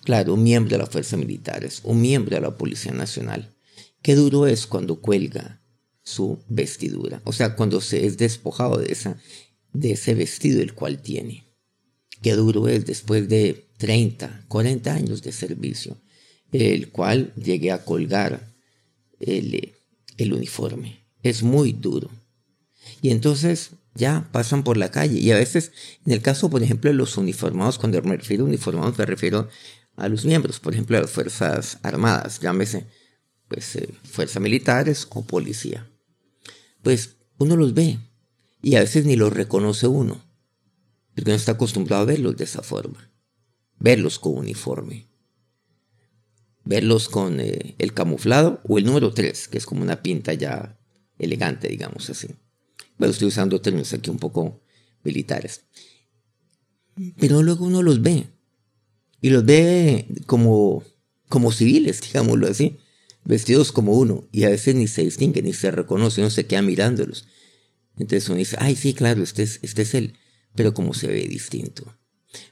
Claro, 0.05 0.35
un 0.35 0.43
miembro 0.43 0.73
de 0.73 0.79
las 0.79 0.91
fuerzas 0.91 1.19
militares, 1.19 1.81
un 1.85 2.00
miembro 2.00 2.37
de 2.37 2.43
la 2.43 2.57
Policía 2.57 2.93
Nacional. 2.93 3.55
Qué 4.03 4.15
duro 4.15 4.47
es 4.47 4.67
cuando 4.67 5.00
cuelga 5.00 5.61
su 6.03 6.43
vestidura. 6.49 7.21
O 7.25 7.33
sea, 7.33 7.55
cuando 7.57 7.81
se 7.81 8.07
es 8.07 8.17
despojado 8.17 8.79
de, 8.79 8.93
esa, 8.93 9.21
de 9.73 9.93
ese 9.93 10.15
vestido 10.15 10.62
el 10.62 10.75
cual 10.75 11.03
tiene. 11.03 11.45
Qué 12.23 12.33
duro 12.33 12.69
es 12.69 12.87
después 12.87 13.29
de 13.29 13.69
30, 13.77 14.47
40 14.49 14.93
años 14.93 15.23
de 15.23 15.33
servicio. 15.33 15.97
el 16.50 16.91
cual 16.91 17.35
llegué 17.35 17.73
a 17.73 17.85
colgar 17.85 18.55
el, 19.21 19.75
el 20.17 20.33
uniforme. 20.33 21.05
Es 21.23 21.43
muy 21.43 21.73
duro. 21.73 22.11
Y 23.03 23.11
entonces 23.11 23.71
ya 23.99 24.28
pasan 24.33 24.62
por 24.62 24.76
la 24.76 24.90
calle. 24.90 25.19
Y 25.19 25.31
a 25.33 25.37
veces, 25.37 25.73
en 26.07 26.12
el 26.12 26.23
caso, 26.23 26.49
por 26.49 26.62
ejemplo, 26.62 26.88
de 26.90 26.97
los 26.97 27.19
uniformados, 27.19 27.78
cuando 27.78 28.00
me 28.02 28.17
refiero 28.17 28.45
a 28.45 28.47
uniformados, 28.47 28.97
me 28.97 29.05
refiero 29.05 29.49
a 29.97 30.09
los 30.09 30.25
miembros, 30.25 30.61
por 30.61 30.73
ejemplo, 30.73 30.97
a 30.97 31.02
las 31.02 31.11
Fuerzas 31.11 31.78
Armadas, 31.83 32.40
llámese, 32.40 32.87
pues, 33.49 33.76
eh, 33.76 33.88
fuerzas 34.05 34.40
militares 34.40 35.07
o 35.11 35.26
policía. 35.26 35.90
Pues 36.83 37.17
uno 37.38 37.57
los 37.57 37.75
ve 37.75 37.99
y 38.62 38.76
a 38.76 38.81
veces 38.81 39.05
ni 39.05 39.17
los 39.17 39.33
reconoce 39.33 39.88
uno, 39.88 40.25
porque 41.14 41.31
no 41.31 41.37
está 41.37 41.52
acostumbrado 41.52 42.02
a 42.02 42.07
verlos 42.07 42.37
de 42.37 42.45
esa 42.45 42.62
forma, 42.62 43.11
verlos 43.78 44.21
con 44.21 44.38
uniforme, 44.38 45.09
verlos 46.64 47.09
con 47.09 47.40
eh, 47.40 47.75
el 47.78 47.93
camuflado 47.93 48.61
o 48.69 48.78
el 48.78 48.85
número 48.85 49.12
3, 49.12 49.49
que 49.49 49.59
es 49.59 49.67
como 49.67 49.83
una 49.83 50.02
pinta 50.02 50.35
ya 50.35 50.78
elegante, 51.19 51.69
digamos 51.69 52.09
así. 52.09 52.28
Bueno, 52.99 53.12
estoy 53.12 53.28
usando 53.28 53.61
términos 53.61 53.93
aquí 53.93 54.11
un 54.11 54.19
poco 54.19 54.61
militares. 55.05 55.64
Pero 57.19 57.43
luego 57.43 57.64
uno 57.64 57.83
los 57.83 58.02
ve. 58.02 58.26
Y 59.21 59.31
los 59.31 59.45
ve 59.45 60.07
como, 60.26 60.83
como 61.28 61.52
civiles, 61.52 62.00
digámoslo 62.12 62.49
así. 62.49 62.78
Vestidos 63.25 63.73
como 63.73 63.93
uno. 63.93 64.28
Y 64.33 64.45
a 64.45 64.50
veces 64.50 64.75
ni 64.75 64.88
se 64.88 65.05
distingue, 65.05 65.43
ni 65.43 65.52
se 65.52 65.71
reconoce, 65.71 66.21
uno 66.21 66.31
se 66.31 66.47
queda 66.47 66.62
mirándolos. 66.62 67.26
Entonces 67.97 68.28
uno 68.28 68.38
dice, 68.38 68.57
ay, 68.59 68.75
sí, 68.75 68.95
claro, 68.95 69.23
este 69.23 69.43
es, 69.45 69.61
este 69.62 69.83
es 69.83 69.95
él. 69.95 70.14
Pero 70.55 70.75
como 70.75 70.93
se 70.95 71.07
ve 71.07 71.26
distinto. 71.28 71.97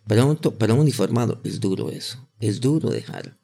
Para 0.06 0.24
un, 0.24 0.36
para 0.36 0.74
un 0.74 0.80
uniformado 0.80 1.40
es 1.44 1.60
duro 1.60 1.90
eso. 1.90 2.28
Es 2.40 2.60
duro 2.60 2.90
dejar, 2.90 3.38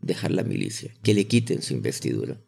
dejar 0.00 0.30
la 0.30 0.42
milicia, 0.42 0.94
que 1.02 1.14
le 1.14 1.26
quiten 1.26 1.62
su 1.62 1.74
investidura. 1.74 2.40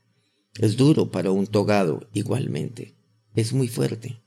Es 0.58 0.76
duro 0.76 1.10
para 1.10 1.30
un 1.30 1.46
togado 1.46 2.08
igualmente 2.12 2.96
es 3.34 3.52
muy 3.52 3.68
fuerte. 3.68 4.20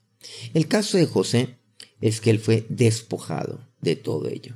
El 0.54 0.68
caso 0.68 0.98
de 0.98 1.06
José 1.06 1.58
es 2.02 2.22
que 2.22 2.30
él 2.30 2.40
fue 2.40 2.66
despojado 2.70 3.68
de 3.82 3.96
todo 3.96 4.28
ello. 4.28 4.56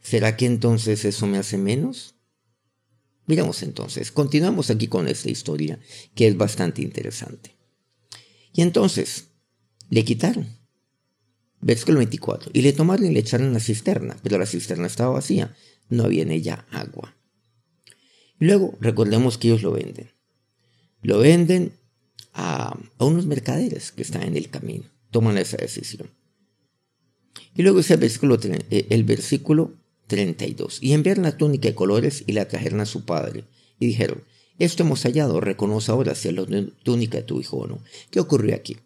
¿Será 0.00 0.36
que 0.36 0.46
entonces 0.46 1.04
eso 1.04 1.26
me 1.26 1.38
hace 1.38 1.58
menos? 1.58 2.14
Miramos 3.26 3.62
entonces, 3.62 4.12
continuamos 4.12 4.70
aquí 4.70 4.86
con 4.86 5.08
esta 5.08 5.30
historia 5.30 5.80
que 6.14 6.28
es 6.28 6.36
bastante 6.36 6.82
interesante. 6.82 7.56
Y 8.52 8.62
entonces, 8.62 9.30
le 9.90 10.04
quitaron. 10.04 10.46
Versículo 11.60 11.98
24. 11.98 12.50
Y 12.54 12.62
le 12.62 12.72
tomaron 12.72 13.06
y 13.06 13.10
le 13.10 13.20
echaron 13.20 13.48
en 13.48 13.54
la 13.54 13.60
cisterna, 13.60 14.16
pero 14.22 14.38
la 14.38 14.46
cisterna 14.46 14.86
estaba 14.86 15.10
vacía, 15.10 15.56
no 15.88 16.04
había 16.04 16.22
en 16.22 16.30
ella 16.30 16.66
agua. 16.70 17.16
Luego, 18.38 18.76
recordemos 18.80 19.38
que 19.38 19.48
ellos 19.48 19.62
lo 19.62 19.72
venden. 19.72 20.12
Lo 21.02 21.18
venden 21.18 21.72
a, 22.36 22.78
unos 22.98 23.26
mercaderes 23.26 23.90
que 23.90 24.02
están 24.02 24.22
en 24.22 24.36
el 24.36 24.50
camino. 24.50 24.84
Toman 25.10 25.38
esa 25.38 25.56
decisión. 25.56 26.10
Y 27.54 27.62
luego 27.62 27.78
dice 27.78 27.94
el 27.94 28.00
versículo, 28.00 28.38
eh, 28.42 28.86
el 28.90 29.04
versículo 29.04 29.74
32. 30.06 30.82
Y 30.82 30.92
enviaron 30.92 31.24
la 31.24 31.36
túnica 31.36 31.68
de 31.68 31.74
colores 31.74 32.22
y 32.26 32.32
la 32.32 32.46
trajeron 32.46 32.80
a 32.80 32.86
su 32.86 33.04
padre. 33.04 33.44
Y 33.80 33.86
dijeron, 33.86 34.22
esto 34.58 34.82
hemos 34.82 35.02
hallado, 35.02 35.40
reconoce 35.40 35.90
ahora 35.90 36.14
si 36.14 36.28
es 36.28 36.34
la 36.34 36.46
túnica 36.82 37.18
de 37.18 37.24
tu 37.24 37.40
hijo 37.40 37.56
o 37.56 37.66
no. 37.66 37.82
¿Qué 38.10 38.20
ocurrió 38.20 38.54
aquí? 38.54 38.76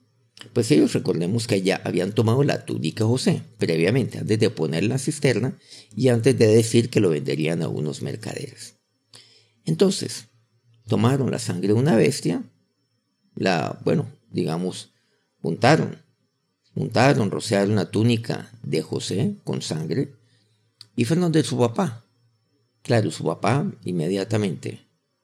Pues 0.52 0.71
ellos 0.71 0.92
recordemos 0.95 1.47
que 1.47 1.61
ya 1.61 1.83
habían 1.85 2.12
tomado 2.12 2.42
la 2.45 2.64
túnica 2.64 3.04
José 3.04 3.42
previamente, 3.59 4.19
antes 4.19 4.38
de 4.38 4.50
poner 4.50 4.85
la 4.85 4.99
cisterna 4.99 5.59
y 5.95 6.09
antes 6.09 6.38
de 6.38 6.47
decir 6.47 6.88
que 6.88 7.00
lo 7.00 7.11
venderían 7.11 7.62
a 7.62 7.69
unos 7.69 8.00
mercaderes. 8.00 8.76
Entonces, 9.64 10.28
tomaron 10.88 11.30
la 11.30 11.38
sangre 11.38 11.69
de 11.69 11.75
una 11.75 11.95
bestia 11.95 12.42
la, 13.34 13.78
bueno, 13.84 14.10
digamos, 14.30 14.92
untaron, 15.42 15.99
untaron, 16.75 17.30
rociaron 17.30 17.76
la 17.76 17.90
túnica 17.90 18.50
de 18.62 18.82
José 18.82 19.37
con 19.44 19.62
sangre 19.62 20.14
y 20.96 21.04
fueron 21.04 21.32
de 21.32 21.42
su 21.42 21.58
papá. 21.58 22.04
Claro, 22.82 23.10
su 23.10 23.25
papá 23.25 23.70
inmediatamente 23.84 24.80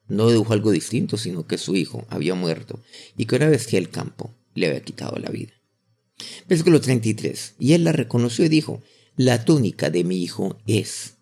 no 0.07 0.27
dedujo 0.27 0.53
algo 0.53 0.71
distinto, 0.71 1.17
sino 1.17 1.47
que 1.47 1.57
su 1.57 1.75
hijo 1.75 2.05
había 2.09 2.35
muerto 2.35 2.79
y 3.17 3.25
que 3.25 3.35
una 3.35 3.49
vez 3.49 3.67
que 3.67 3.77
el 3.77 3.89
campo 3.89 4.33
le 4.53 4.67
había 4.67 4.83
quitado 4.83 5.17
la 5.17 5.29
vida. 5.29 5.53
Versículo 6.47 6.81
33. 6.81 7.55
Y 7.59 7.73
él 7.73 7.83
la 7.83 7.91
reconoció 7.91 8.45
y 8.45 8.49
dijo, 8.49 8.81
la 9.15 9.45
túnica 9.45 9.89
de 9.89 10.03
mi 10.03 10.21
hijo 10.23 10.57
es. 10.65 11.15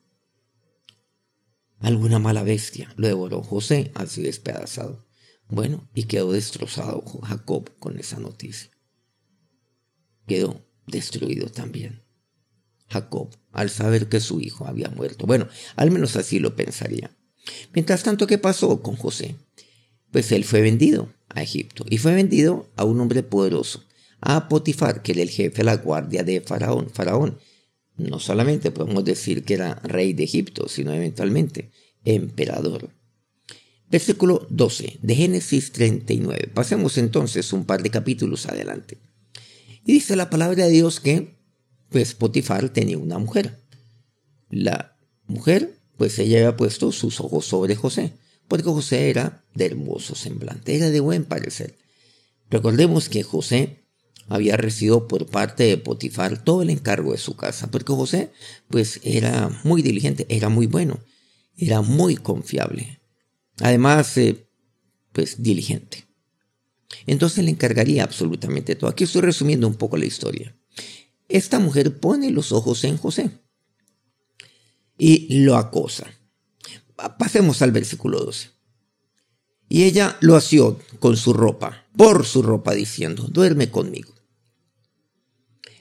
Alguna 1.79 2.19
mala 2.19 2.43
bestia 2.43 2.93
lo 2.95 3.07
devoró 3.07 3.43
José 3.43 3.91
así 3.95 4.21
despedazado. 4.21 5.04
Bueno, 5.47 5.87
y 5.93 6.03
quedó 6.03 6.31
destrozado 6.31 7.03
Jacob 7.23 7.69
con 7.79 7.99
esa 7.99 8.19
noticia. 8.19 8.71
Quedó 10.27 10.65
destruido 10.87 11.49
también. 11.49 12.01
Jacob, 12.89 13.35
al 13.51 13.69
saber 13.69 14.09
que 14.09 14.19
su 14.19 14.41
hijo 14.41 14.65
había 14.65 14.89
muerto. 14.89 15.25
Bueno, 15.25 15.47
al 15.75 15.91
menos 15.91 16.15
así 16.15 16.39
lo 16.39 16.55
pensaría. 16.55 17.15
Mientras 17.73 18.03
tanto, 18.03 18.27
¿qué 18.27 18.37
pasó 18.37 18.81
con 18.81 18.95
José? 18.95 19.35
Pues 20.11 20.31
él 20.31 20.45
fue 20.45 20.61
vendido 20.61 21.13
a 21.29 21.41
Egipto 21.41 21.85
y 21.89 21.97
fue 21.97 22.13
vendido 22.13 22.69
a 22.75 22.85
un 22.85 22.99
hombre 22.99 23.23
poderoso, 23.23 23.83
a 24.21 24.47
Potifar, 24.47 25.01
que 25.01 25.11
era 25.11 25.21
el 25.21 25.29
jefe 25.29 25.57
de 25.57 25.63
la 25.63 25.77
guardia 25.77 26.23
de 26.23 26.41
Faraón. 26.41 26.89
Faraón 26.89 27.37
no 27.97 28.19
solamente 28.19 28.71
podemos 28.71 29.03
decir 29.05 29.43
que 29.43 29.55
era 29.55 29.75
rey 29.83 30.13
de 30.13 30.23
Egipto, 30.23 30.67
sino 30.67 30.93
eventualmente 30.93 31.71
emperador. 32.03 32.89
Versículo 33.95 34.45
12 34.49 34.99
de 35.01 35.15
Génesis 35.15 35.71
39. 35.71 36.49
Pasemos 36.53 36.97
entonces 36.97 37.53
un 37.53 37.63
par 37.63 37.81
de 37.81 37.91
capítulos 37.91 38.45
adelante. 38.45 38.97
Y 39.85 39.93
dice 39.93 40.17
la 40.17 40.29
palabra 40.29 40.65
de 40.65 40.69
Dios 40.69 40.99
que, 40.99 41.37
pues 41.91 42.13
Potifar 42.13 42.67
tenía 42.67 42.97
una 42.97 43.19
mujer. 43.19 43.63
La 44.49 44.97
mujer, 45.27 45.79
pues 45.95 46.19
ella 46.19 46.39
había 46.39 46.57
puesto 46.57 46.91
sus 46.91 47.21
ojos 47.21 47.45
sobre 47.45 47.77
José, 47.77 48.11
porque 48.49 48.65
José 48.65 49.09
era 49.09 49.45
de 49.53 49.67
hermoso 49.67 50.13
semblante, 50.13 50.75
era 50.75 50.89
de 50.89 50.99
buen 50.99 51.23
parecer. 51.23 51.77
Recordemos 52.49 53.07
que 53.07 53.23
José 53.23 53.85
había 54.27 54.57
recibido 54.57 55.07
por 55.07 55.25
parte 55.27 55.63
de 55.63 55.77
Potifar 55.77 56.43
todo 56.43 56.63
el 56.63 56.69
encargo 56.69 57.13
de 57.13 57.17
su 57.17 57.37
casa, 57.37 57.71
porque 57.71 57.93
José, 57.93 58.33
pues 58.67 58.99
era 59.05 59.61
muy 59.63 59.81
diligente, 59.81 60.25
era 60.27 60.49
muy 60.49 60.67
bueno, 60.67 60.99
era 61.55 61.81
muy 61.81 62.17
confiable. 62.17 62.99
Además, 63.61 64.17
eh, 64.17 64.47
pues 65.11 65.41
diligente. 65.41 66.05
Entonces 67.05 67.43
le 67.43 67.51
encargaría 67.51 68.03
absolutamente 68.03 68.75
todo. 68.75 68.89
Aquí 68.89 69.03
estoy 69.03 69.21
resumiendo 69.21 69.67
un 69.67 69.75
poco 69.75 69.97
la 69.97 70.05
historia. 70.05 70.55
Esta 71.29 71.59
mujer 71.59 71.99
pone 71.99 72.31
los 72.31 72.51
ojos 72.51 72.83
en 72.83 72.97
José 72.97 73.31
y 74.97 75.39
lo 75.39 75.55
acosa. 75.55 76.07
Pasemos 77.17 77.61
al 77.61 77.71
versículo 77.71 78.19
12. 78.19 78.49
Y 79.67 79.83
ella 79.83 80.17
lo 80.21 80.35
asió 80.35 80.79
con 80.99 81.17
su 81.17 81.33
ropa, 81.33 81.85
por 81.97 82.25
su 82.25 82.43
ropa, 82.43 82.73
diciendo, 82.73 83.27
duerme 83.29 83.71
conmigo. 83.71 84.13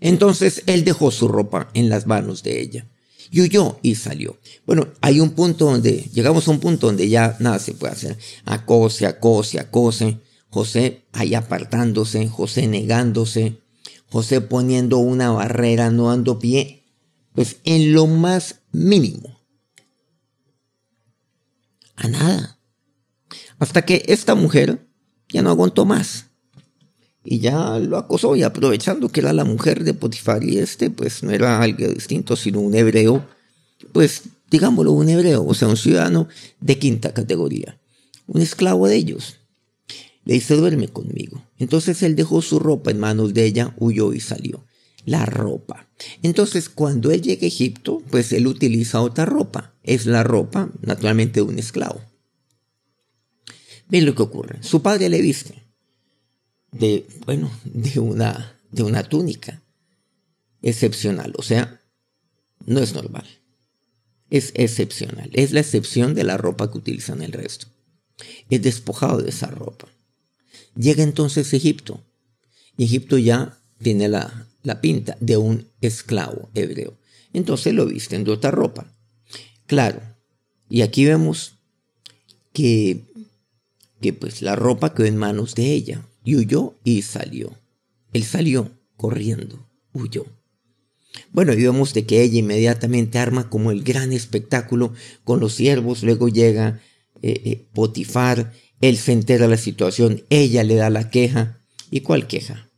Entonces 0.01 0.63
él 0.67 0.85
dejó 0.85 1.11
su 1.11 1.29
ropa 1.29 1.71
en 1.75 1.89
las 1.89 2.07
manos 2.07 2.43
de 2.43 2.61
ella 2.61 2.89
y 3.35 3.41
huyó 3.41 3.81
y 3.83 3.97
salió. 3.97 4.39
Bueno, 4.65 4.87
hay 5.01 5.19
un 5.19 5.31
punto 5.31 5.65
donde, 5.65 6.09
llegamos 6.13 6.47
a 6.47 6.53
un 6.53 6.61
punto 6.61 6.87
donde 6.87 7.09
ya 7.09 7.37
nada 7.41 7.59
se 7.59 7.75
puede 7.75 7.93
hacer. 7.93 8.17
Acose, 8.45 9.07
acose, 9.07 9.59
acose. 9.59 10.21
José 10.51 11.05
ahí 11.13 11.35
apartándose, 11.35 12.29
José 12.29 12.69
negándose, 12.69 13.61
José 14.07 14.41
poniendo 14.41 14.99
una 14.99 15.33
barrera, 15.33 15.91
no 15.91 16.11
dando 16.11 16.39
pie, 16.39 16.85
pues 17.33 17.57
en 17.65 17.93
lo 17.93 18.07
más 18.07 18.61
mínimo. 18.71 19.41
A 21.97 22.07
nada. 22.07 22.61
Hasta 23.59 23.83
que 23.83 24.05
esta 24.07 24.37
mujer 24.37 24.87
ya 25.29 25.43
no 25.43 25.51
aguantó 25.51 25.85
más. 25.85 26.27
Y 27.25 27.39
ya 27.39 27.79
lo 27.79 27.97
acosó 27.97 28.37
y 28.37 28.43
aprovechando 28.43 29.09
que 29.09 29.21
era 29.21 29.33
la 29.33 29.45
mujer 29.45 29.83
de 29.83 29.95
Potifar 29.95 30.45
y 30.45 30.59
este 30.59 30.91
pues 30.91 31.23
no 31.23 31.31
era 31.31 31.63
algo 31.63 31.89
distinto 31.89 32.37
sino 32.37 32.61
un 32.61 32.75
hebreo, 32.75 33.27
pues 33.93 34.25
digámoslo 34.51 34.93
un 34.93 35.09
hebreo, 35.09 35.45
o 35.47 35.55
sea 35.55 35.69
un 35.69 35.79
ciudadano 35.79 36.29
de 36.61 36.79
quinta 36.79 37.15
categoría, 37.15 37.81
un 38.27 38.43
esclavo 38.43 38.87
de 38.87 38.97
ellos. 38.97 39.37
Le 40.27 40.35
dice 40.35 40.55
duerme 40.57 40.89
conmigo. 40.89 41.43
Entonces 41.59 42.03
él 42.03 42.15
dejó 42.15 42.41
su 42.43 42.59
ropa 42.59 42.91
en 42.91 42.99
manos 42.99 43.35
de 43.35 43.45
ella, 43.45 43.75
huyó 43.79 44.13
y 44.13 44.21
salió. 44.21 44.65
La 45.05 45.27
ropa. 45.27 45.89
Entonces 46.23 46.71
cuando 46.71 47.11
él 47.11 47.21
llega 47.21 47.45
a 47.45 47.49
Egipto, 47.49 48.03
pues 48.11 48.33
él 48.33 48.47
utiliza 48.47 49.03
otra 49.03 49.27
ropa. 49.27 49.75
Es 49.83 50.07
la 50.07 50.23
ropa 50.23 50.71
naturalmente 50.81 51.41
de 51.41 51.43
un 51.43 51.59
esclavo. 51.59 52.01
Ven 53.89 54.07
lo 54.07 54.15
que 54.15 54.23
ocurre. 54.23 54.59
Su 54.63 54.81
padre 54.81 55.11
le 55.11 55.21
viste 55.21 55.64
de, 56.75 57.07
bueno, 57.25 57.51
de 57.65 58.01
una, 58.01 58.59
de 58.71 58.83
una 58.83 59.05
túnica 59.05 59.63
excepcional, 60.61 61.33
o 61.37 61.43
sea, 61.43 61.81
no 62.67 62.81
es 62.81 62.95
normal. 62.95 63.27
es 64.31 64.53
excepcional, 64.55 65.31
es 65.33 65.53
la 65.53 65.61
excepción 65.61 66.15
de 66.15 66.25
la 66.25 66.37
ropa 66.37 66.71
que 66.71 66.79
utilizan 66.79 67.23
el 67.23 67.33
resto. 67.33 67.67
Es 68.51 68.63
despojado 68.63 69.23
de 69.23 69.31
esa 69.31 69.47
ropa. 69.47 69.87
Llega 70.77 71.03
entonces 71.05 71.53
Egipto, 71.53 72.03
y 72.77 72.85
Egipto 72.85 73.19
ya 73.19 73.57
tiene 73.81 74.09
la, 74.09 74.49
la 74.63 74.81
pinta 74.81 75.17
de 75.21 75.37
un 75.37 75.69
esclavo 75.81 76.51
hebreo. 76.55 76.95
Entonces 77.33 77.75
lo 77.75 77.87
visten 77.87 78.25
de 78.25 78.33
otra 78.33 78.51
ropa. 78.51 78.93
Claro, 79.67 80.01
y 80.69 80.83
aquí 80.83 81.05
vemos 81.05 81.55
que, 82.53 83.05
que 84.01 84.13
pues 84.13 84.43
la 84.43 84.57
ropa 84.57 84.95
quedó 84.95 85.07
en 85.07 85.17
manos 85.17 85.55
de 85.55 85.73
ella, 85.73 86.05
y 86.25 86.37
huyó 86.37 86.75
y 86.83 87.03
salió. 87.03 87.53
Él 88.13 88.25
salió 88.25 88.71
corriendo, 88.97 89.69
huyó. 89.93 90.25
Bueno, 91.33 91.53
y 91.53 91.63
vemos 91.63 91.95
de 91.95 92.07
que 92.07 92.23
ella 92.23 92.39
inmediatamente 92.39 93.19
arma 93.19 93.49
como 93.49 93.71
el 93.71 93.85
gran 93.85 94.13
espectáculo 94.13 94.93
con 95.23 95.39
los 95.39 95.55
siervos, 95.55 96.03
luego 96.03 96.29
llega 96.29 96.81
eh, 97.23 97.41
eh, 97.45 97.67
Potifar, 97.73 98.53
él 98.81 98.97
se 98.97 99.13
entera 99.13 99.45
de 99.45 99.51
la 99.51 99.57
situación, 99.57 100.25
ella 100.31 100.65
le 100.65 100.75
da 100.75 100.91
la 100.91 101.11
queja. 101.11 101.61
¿Y 101.91 102.01
cuál 102.01 102.27
queja? 102.27 102.69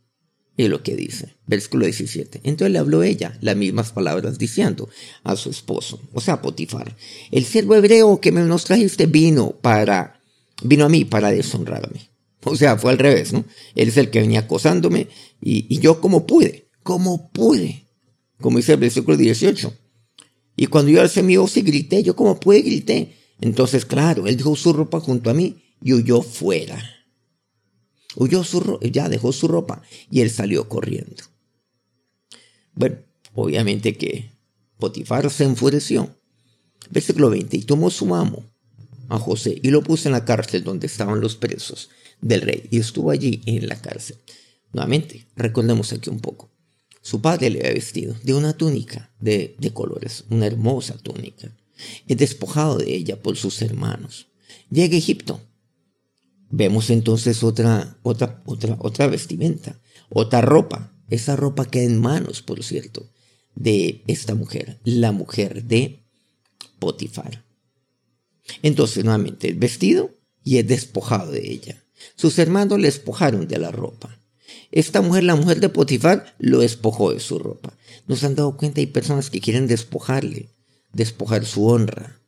Es 0.57 0.69
lo 0.69 0.83
que 0.83 0.95
dice, 0.95 1.35
versículo 1.45 1.85
17. 1.85 2.41
Entonces 2.43 2.71
le 2.71 2.79
habló 2.79 3.03
ella 3.03 3.37
las 3.41 3.55
mismas 3.55 3.91
palabras 3.91 4.37
diciendo 4.37 4.89
a 5.23 5.35
su 5.35 5.49
esposo, 5.49 5.99
o 6.13 6.21
sea, 6.21 6.41
Potifar, 6.41 6.95
el 7.31 7.45
siervo 7.45 7.75
hebreo 7.75 8.19
que 8.19 8.31
me 8.31 8.41
nos 8.41 8.65
trajiste 8.65 9.05
vino 9.05 9.51
para, 9.51 10.19
vino 10.63 10.85
a 10.85 10.89
mí 10.89 11.05
para 11.05 11.31
deshonrarme. 11.31 12.09
O 12.49 12.55
sea, 12.55 12.77
fue 12.77 12.91
al 12.91 12.97
revés, 12.97 13.33
¿no? 13.33 13.45
Él 13.75 13.89
es 13.89 13.97
el 13.97 14.09
que 14.09 14.19
venía 14.19 14.41
acosándome 14.41 15.07
y, 15.41 15.79
yo 15.79 16.01
como 16.01 16.25
pude, 16.25 16.69
como 16.83 17.31
pude, 17.31 17.87
como 18.41 18.57
dice 18.57 18.73
el 18.73 18.79
versículo 18.79 19.17
18. 19.17 19.73
Y 20.55 20.67
cuando 20.67 20.91
yo 20.91 21.01
alcé 21.01 21.23
mi 21.23 21.37
voz 21.37 21.55
y 21.57 21.61
grité, 21.61 22.03
yo 22.03 22.15
como 22.15 22.39
pude 22.39 22.61
grité. 22.61 23.15
Entonces, 23.39 23.85
claro, 23.85 24.27
él 24.27 24.37
dejó 24.37 24.55
su 24.55 24.73
ropa 24.73 24.99
junto 24.99 25.29
a 25.29 25.33
mí 25.33 25.63
y 25.81 25.93
huyó 25.93 26.21
fuera. 26.21 26.83
Huyó 28.15 28.43
su 28.43 28.79
ya 28.81 29.09
dejó 29.09 29.31
su 29.31 29.47
ropa 29.47 29.83
y 30.09 30.21
él 30.21 30.31
salió 30.31 30.67
corriendo. 30.67 31.23
Bueno, 32.73 32.97
obviamente 33.35 33.95
que 33.95 34.31
Potifar 34.79 35.29
se 35.29 35.43
enfureció. 35.43 36.15
Versículo 36.89 37.29
20, 37.29 37.57
y 37.57 37.63
tomó 37.63 37.89
su 37.89 38.15
amo 38.15 38.49
a 39.09 39.19
José 39.19 39.59
y 39.61 39.69
lo 39.69 39.83
puso 39.83 40.07
en 40.07 40.13
la 40.13 40.25
cárcel 40.25 40.63
donde 40.63 40.87
estaban 40.87 41.19
los 41.21 41.35
presos 41.35 41.89
del 42.21 42.41
rey 42.41 42.67
y 42.71 42.79
estuvo 42.79 43.11
allí 43.11 43.41
en 43.45 43.67
la 43.67 43.81
cárcel. 43.81 44.17
Nuevamente, 44.73 45.27
recordemos 45.35 45.93
aquí 45.93 46.09
un 46.09 46.19
poco. 46.19 46.51
Su 47.01 47.21
padre 47.21 47.49
le 47.49 47.59
había 47.59 47.73
vestido 47.73 48.15
de 48.23 48.33
una 48.33 48.57
túnica 48.57 49.11
de, 49.19 49.55
colores, 49.73 50.25
una 50.29 50.45
hermosa 50.45 50.97
túnica. 50.97 51.55
Es 52.07 52.17
despojado 52.17 52.77
de 52.77 52.93
ella 52.93 53.21
por 53.21 53.37
sus 53.37 53.61
hermanos. 53.61 54.27
Llega 54.69 54.95
a 54.95 54.97
Egipto. 54.97 55.39
Vemos 56.49 56.89
entonces 56.89 57.43
otra, 57.43 57.97
otra, 58.03 58.43
otra, 58.45 58.77
otra 58.79 59.07
vestimenta, 59.07 59.79
otra 60.09 60.41
ropa. 60.41 60.93
Esa 61.09 61.35
ropa 61.37 61.65
queda 61.65 61.83
en 61.83 62.01
manos, 62.01 62.41
por 62.41 62.63
cierto, 62.63 63.09
de 63.55 64.03
esta 64.07 64.35
mujer, 64.35 64.79
la 64.83 65.13
mujer 65.13 65.63
de 65.63 66.03
Potifar. 66.79 67.45
Entonces, 68.61 69.03
nuevamente, 69.03 69.47
el 69.47 69.55
vestido 69.55 70.11
y 70.43 70.57
es 70.57 70.67
despojado 70.67 71.31
de 71.31 71.51
ella. 71.51 71.83
Sus 72.15 72.37
hermanos 72.39 72.79
le 72.79 72.87
despojaron 72.87 73.47
de 73.47 73.57
la 73.57 73.71
ropa. 73.71 74.19
Esta 74.71 75.01
mujer, 75.01 75.23
la 75.23 75.35
mujer 75.35 75.59
de 75.59 75.69
Potifar, 75.69 76.35
lo 76.39 76.59
despojó 76.59 77.13
de 77.13 77.19
su 77.19 77.39
ropa. 77.39 77.77
Nos 78.07 78.23
han 78.23 78.35
dado 78.35 78.57
cuenta, 78.57 78.79
hay 78.79 78.87
personas 78.87 79.29
que 79.29 79.41
quieren 79.41 79.67
despojarle, 79.67 80.49
despojar 80.93 81.45
su 81.45 81.67
honra, 81.67 82.19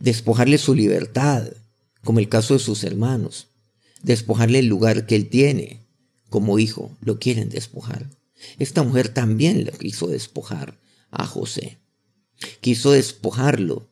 despojarle 0.00 0.58
su 0.58 0.74
libertad, 0.74 1.48
como 2.02 2.18
el 2.18 2.28
caso 2.28 2.54
de 2.54 2.60
sus 2.60 2.84
hermanos, 2.84 3.48
despojarle 4.02 4.58
el 4.58 4.66
lugar 4.66 5.06
que 5.06 5.16
él 5.16 5.28
tiene 5.28 5.86
como 6.28 6.58
hijo, 6.58 6.96
lo 7.00 7.18
quieren 7.18 7.48
despojar. 7.48 8.10
Esta 8.58 8.82
mujer 8.82 9.08
también 9.08 9.64
lo 9.64 9.72
quiso 9.72 10.06
despojar 10.06 10.80
a 11.10 11.26
José. 11.26 11.78
Quiso 12.60 12.90
despojarlo, 12.90 13.88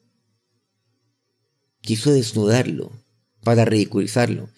quiso 1.81 2.13
desnudarlo 2.13 2.93
para 3.43 3.65
ridiculizarlo. 3.65 4.49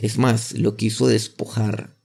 Es 0.00 0.18
más, 0.18 0.52
lo 0.54 0.76
quiso 0.76 1.06
despojar 1.06 1.96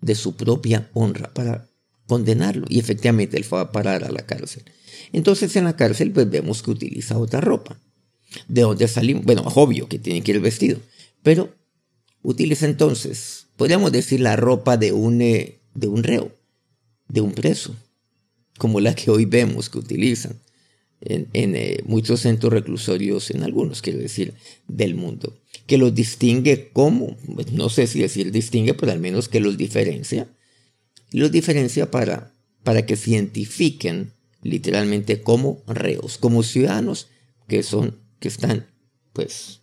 de 0.00 0.14
su 0.14 0.36
propia 0.36 0.90
honra 0.94 1.32
para 1.32 1.68
condenarlo. 2.06 2.66
Y 2.68 2.80
efectivamente 2.80 3.36
él 3.36 3.44
fue 3.44 3.60
a 3.60 3.72
parar 3.72 4.04
a 4.04 4.10
la 4.10 4.26
cárcel. 4.26 4.64
Entonces 5.12 5.54
en 5.56 5.64
la 5.64 5.76
cárcel 5.76 6.10
pues 6.12 6.28
vemos 6.28 6.62
que 6.62 6.72
utiliza 6.72 7.18
otra 7.18 7.40
ropa. 7.40 7.80
¿De 8.48 8.62
dónde 8.62 8.88
salimos? 8.88 9.24
Bueno, 9.24 9.42
obvio 9.54 9.88
que 9.88 9.98
tiene 9.98 10.22
que 10.22 10.32
ir 10.32 10.40
vestido. 10.40 10.80
Pero 11.22 11.54
utiliza 12.22 12.66
entonces, 12.66 13.46
podríamos 13.56 13.92
decir, 13.92 14.20
la 14.20 14.36
ropa 14.36 14.76
de 14.76 14.92
un, 14.92 15.22
eh, 15.22 15.60
de 15.74 15.88
un 15.88 16.02
reo, 16.02 16.36
de 17.08 17.20
un 17.20 17.32
preso, 17.32 17.74
como 18.58 18.80
la 18.80 18.94
que 18.94 19.10
hoy 19.10 19.24
vemos 19.24 19.68
que 19.68 19.78
utilizan 19.78 20.40
en, 21.00 21.28
eh, 21.32 21.82
muchos 21.86 22.20
centros 22.20 22.52
reclusorios, 22.52 23.30
en 23.30 23.42
algunos, 23.42 23.82
quiero 23.82 23.98
decir, 23.98 24.34
del 24.68 24.94
mundo, 24.94 25.40
que 25.66 25.78
los 25.78 25.94
distingue 25.94 26.70
como, 26.72 27.16
pues, 27.34 27.52
no 27.52 27.68
sé 27.68 27.86
si 27.86 28.00
decir 28.00 28.30
distingue, 28.32 28.74
pero 28.74 28.92
al 28.92 29.00
menos 29.00 29.28
que 29.28 29.40
los 29.40 29.56
diferencia, 29.56 30.28
los 31.12 31.32
diferencia 31.32 31.90
para, 31.90 32.34
para 32.62 32.84
que 32.86 32.96
se 32.96 33.12
identifiquen 33.12 34.12
literalmente 34.42 35.22
como 35.22 35.62
reos, 35.66 36.18
como 36.18 36.42
ciudadanos 36.42 37.08
que 37.48 37.62
son, 37.62 37.98
que 38.20 38.28
están, 38.28 38.66
pues, 39.12 39.60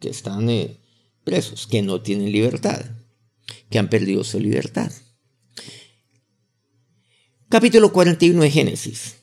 que 0.00 0.10
están 0.10 0.50
eh, 0.50 0.80
presos, 1.24 1.66
que 1.66 1.82
no 1.82 2.02
tienen 2.02 2.32
libertad, 2.32 2.84
que 3.70 3.78
han 3.78 3.88
perdido 3.88 4.24
su 4.24 4.40
libertad. 4.40 4.92
Capítulo 7.48 7.92
41 7.92 8.42
de 8.42 8.50
Génesis. 8.50 9.21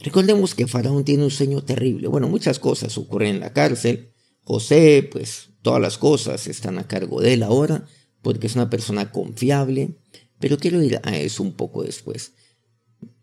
Recordemos 0.00 0.54
que 0.54 0.66
Faraón 0.66 1.04
tiene 1.04 1.24
un 1.24 1.30
sueño 1.30 1.62
terrible. 1.62 2.08
Bueno, 2.08 2.28
muchas 2.28 2.58
cosas 2.58 2.96
ocurren 2.98 3.36
en 3.36 3.40
la 3.40 3.52
cárcel. 3.52 4.12
José, 4.42 5.08
pues 5.10 5.50
todas 5.62 5.80
las 5.80 5.98
cosas 5.98 6.46
están 6.46 6.78
a 6.78 6.86
cargo 6.86 7.20
de 7.20 7.34
él 7.34 7.42
ahora, 7.42 7.84
porque 8.22 8.46
es 8.46 8.54
una 8.54 8.70
persona 8.70 9.10
confiable. 9.10 9.98
Pero 10.38 10.58
quiero 10.58 10.82
ir 10.82 11.00
a 11.02 11.16
eso 11.16 11.42
un 11.42 11.52
poco 11.52 11.82
después. 11.82 12.32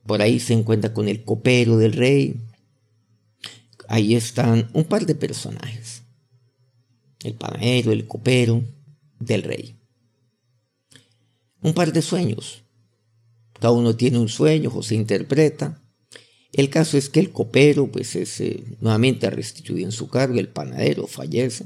Por 0.05 0.21
ahí 0.21 0.39
se 0.39 0.53
encuentra 0.53 0.93
con 0.93 1.07
el 1.07 1.23
copero 1.23 1.77
del 1.77 1.93
rey. 1.93 2.41
Ahí 3.87 4.15
están 4.15 4.69
un 4.73 4.83
par 4.83 5.05
de 5.05 5.15
personajes. 5.15 6.03
El 7.23 7.35
panadero, 7.35 7.91
el 7.91 8.05
copero 8.05 8.63
del 9.19 9.43
rey. 9.43 9.79
Un 11.61 11.73
par 11.73 11.93
de 11.93 12.01
sueños. 12.01 12.63
Cada 13.53 13.71
uno 13.71 13.95
tiene 13.95 14.19
un 14.19 14.27
sueño, 14.27 14.69
José 14.69 14.95
interpreta. 14.95 15.81
El 16.55 16.69
caso 16.69 16.97
es 16.97 17.09
que 17.09 17.19
el 17.19 17.33
copero, 17.33 17.91
pues 17.91 18.15
es 18.15 18.39
eh, 18.39 18.63
nuevamente 18.79 19.29
restituido 19.29 19.85
en 19.85 19.91
su 19.91 20.07
cargo, 20.07 20.39
el 20.39 20.47
panadero 20.47 21.05
fallece 21.05 21.65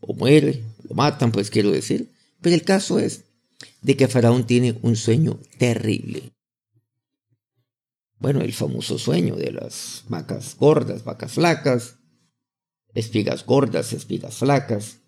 o 0.00 0.14
muere, 0.14 0.62
lo 0.88 0.94
matan, 0.94 1.30
pues 1.30 1.50
quiero 1.50 1.70
decir. 1.70 2.08
Pero 2.40 2.54
el 2.54 2.62
caso 2.62 2.98
es 2.98 3.24
de 3.82 3.94
que 3.94 4.08
Faraón 4.08 4.46
tiene 4.46 4.78
un 4.80 4.96
sueño 4.96 5.38
terrible. 5.58 6.32
Bueno, 8.18 8.40
el 8.40 8.54
famoso 8.54 8.98
sueño 8.98 9.36
de 9.36 9.52
las 9.52 10.04
vacas 10.08 10.56
gordas, 10.56 11.04
vacas 11.04 11.32
flacas, 11.32 11.96
espigas 12.94 13.44
gordas, 13.44 13.92
espigas 13.92 14.36
flacas, 14.36 15.00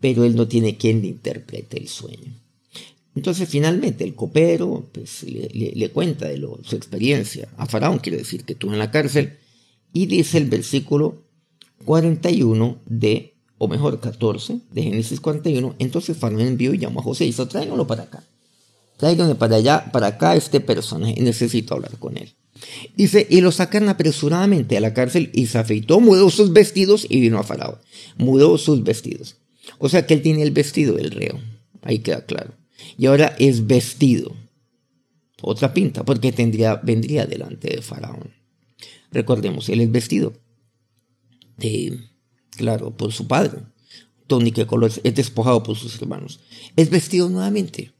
pero 0.00 0.24
él 0.24 0.34
no 0.34 0.48
tiene 0.48 0.78
quien 0.78 1.02
le 1.02 1.08
interprete 1.08 1.76
el 1.76 1.88
sueño. 1.88 2.43
Entonces 3.14 3.48
finalmente 3.48 4.04
el 4.04 4.14
copero 4.14 4.88
pues, 4.92 5.22
le, 5.22 5.90
cuenta 5.90 6.28
su 6.62 6.76
experiencia 6.76 7.48
a 7.56 7.66
Faraón, 7.66 7.98
quiere 7.98 8.18
decir 8.18 8.44
que 8.44 8.54
estuvo 8.54 8.72
en 8.72 8.78
la 8.78 8.90
cárcel, 8.90 9.38
y 9.92 10.06
dice 10.06 10.38
el 10.38 10.46
versículo 10.46 11.22
41 11.84 12.80
de, 12.86 13.34
o 13.58 13.68
mejor 13.68 14.00
14 14.00 14.58
de 14.72 14.82
Génesis 14.82 15.20
41, 15.20 15.76
entonces 15.78 16.16
Faraón 16.16 16.40
envió 16.40 16.74
y 16.74 16.78
llamó 16.78 17.00
a 17.00 17.04
José 17.04 17.24
y 17.24 17.28
dijo, 17.28 17.46
tráiganlo 17.46 17.86
para 17.86 18.04
acá, 18.04 18.24
tráiganlo 18.96 19.38
para 19.38 19.56
allá, 19.56 19.92
para 19.92 20.08
acá 20.08 20.34
este 20.34 20.58
personaje, 20.58 21.14
necesito 21.20 21.74
hablar 21.74 21.96
con 21.98 22.16
él. 22.16 22.34
Dice, 22.96 23.26
y 23.30 23.40
lo 23.42 23.52
sacan 23.52 23.88
apresuradamente 23.88 24.76
a 24.76 24.80
la 24.80 24.94
cárcel 24.94 25.30
y 25.32 25.46
se 25.46 25.58
afeitó, 25.58 26.00
mudó 26.00 26.30
sus 26.30 26.52
vestidos 26.52 27.06
y 27.08 27.20
vino 27.20 27.38
a 27.38 27.42
Faraón. 27.42 27.78
Mudó 28.16 28.56
sus 28.58 28.84
vestidos. 28.84 29.36
O 29.78 29.88
sea 29.88 30.06
que 30.06 30.14
él 30.14 30.22
tiene 30.22 30.42
el 30.42 30.52
vestido 30.52 30.94
del 30.94 31.10
reo. 31.10 31.40
Ahí 31.82 31.98
queda 31.98 32.24
claro 32.24 32.54
y 32.96 33.06
ahora 33.06 33.34
es 33.38 33.66
vestido. 33.66 34.34
Otra 35.42 35.74
pinta, 35.74 36.04
porque 36.04 36.32
tendría, 36.32 36.76
vendría 36.76 37.26
delante 37.26 37.68
de 37.68 37.82
Faraón. 37.82 38.32
Recordemos, 39.10 39.68
él 39.68 39.80
es 39.80 39.90
vestido 39.90 40.32
de, 41.56 41.98
claro, 42.50 42.96
por 42.96 43.12
su 43.12 43.26
padre. 43.26 43.60
Tónica 44.26 44.66
color 44.66 44.90
es 45.02 45.14
despojado 45.14 45.62
por 45.62 45.76
sus 45.76 46.00
hermanos. 46.00 46.40
Es 46.76 46.90
vestido 46.90 47.28
nuevamente 47.28 47.92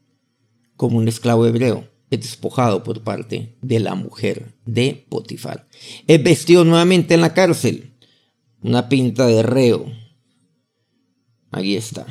como 0.75 0.97
un 0.97 1.07
esclavo 1.07 1.45
hebreo, 1.45 1.87
es 2.09 2.21
despojado 2.21 2.83
por 2.83 3.03
parte 3.03 3.55
de 3.61 3.79
la 3.79 3.95
mujer 3.95 4.55
de 4.65 5.05
Potifar. 5.09 5.67
Es 6.07 6.21
vestido 6.23 6.65
nuevamente 6.65 7.13
en 7.13 7.21
la 7.21 7.33
cárcel. 7.33 7.93
Una 8.61 8.89
pinta 8.89 9.27
de 9.27 9.43
reo. 9.43 9.85
Ahí 11.51 11.75
está. 11.75 12.05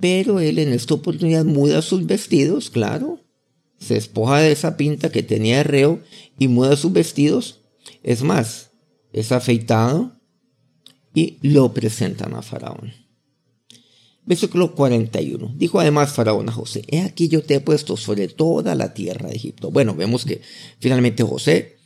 Pero 0.00 0.40
él 0.40 0.58
en 0.58 0.72
esta 0.72 0.94
oportunidad 0.94 1.44
muda 1.44 1.82
sus 1.82 2.06
vestidos, 2.06 2.70
claro. 2.70 3.20
Se 3.78 3.94
despoja 3.94 4.38
de 4.40 4.52
esa 4.52 4.76
pinta 4.76 5.10
que 5.10 5.22
tenía 5.22 5.58
de 5.58 5.64
reo 5.64 6.00
y 6.38 6.48
muda 6.48 6.76
sus 6.76 6.92
vestidos. 6.92 7.60
Es 8.02 8.22
más, 8.22 8.70
es 9.12 9.32
afeitado 9.32 10.12
y 11.14 11.38
lo 11.42 11.72
presentan 11.72 12.34
a 12.34 12.42
Faraón. 12.42 12.92
Versículo 14.24 14.74
41. 14.74 15.54
Dijo 15.56 15.80
además 15.80 16.12
Faraón 16.12 16.48
a 16.48 16.52
José, 16.52 16.84
he 16.88 17.00
aquí 17.00 17.28
yo 17.28 17.42
te 17.42 17.54
he 17.54 17.60
puesto 17.60 17.96
sobre 17.96 18.28
toda 18.28 18.74
la 18.74 18.92
tierra 18.94 19.28
de 19.28 19.36
Egipto. 19.36 19.70
Bueno, 19.70 19.94
vemos 19.94 20.24
que 20.24 20.42
finalmente 20.80 21.22
José, 21.22 21.78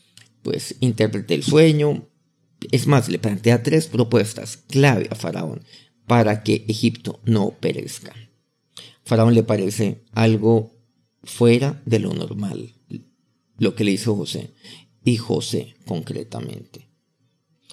pues, 0.43 0.75
interpreta 0.81 1.35
el 1.35 1.45
sueño. 1.45 2.09
Es 2.73 2.87
más, 2.87 3.09
le 3.09 3.19
plantea 3.19 3.63
tres 3.63 3.87
propuestas 3.87 4.57
clave 4.57 5.07
a 5.11 5.15
Faraón 5.15 5.63
para 6.13 6.43
que 6.43 6.67
Egipto 6.69 7.21
no 7.25 7.57
perezca. 7.59 8.15
Faraón 9.03 9.33
le 9.33 9.45
parece 9.45 10.05
algo 10.13 10.71
fuera 11.25 11.83
de 11.87 12.01
lo 12.01 12.13
normal, 12.13 12.75
lo 13.57 13.75
que 13.75 13.83
le 13.83 13.93
hizo 13.93 14.15
José, 14.15 14.51
y 15.03 15.17
José 15.17 15.75
concretamente. 15.87 16.91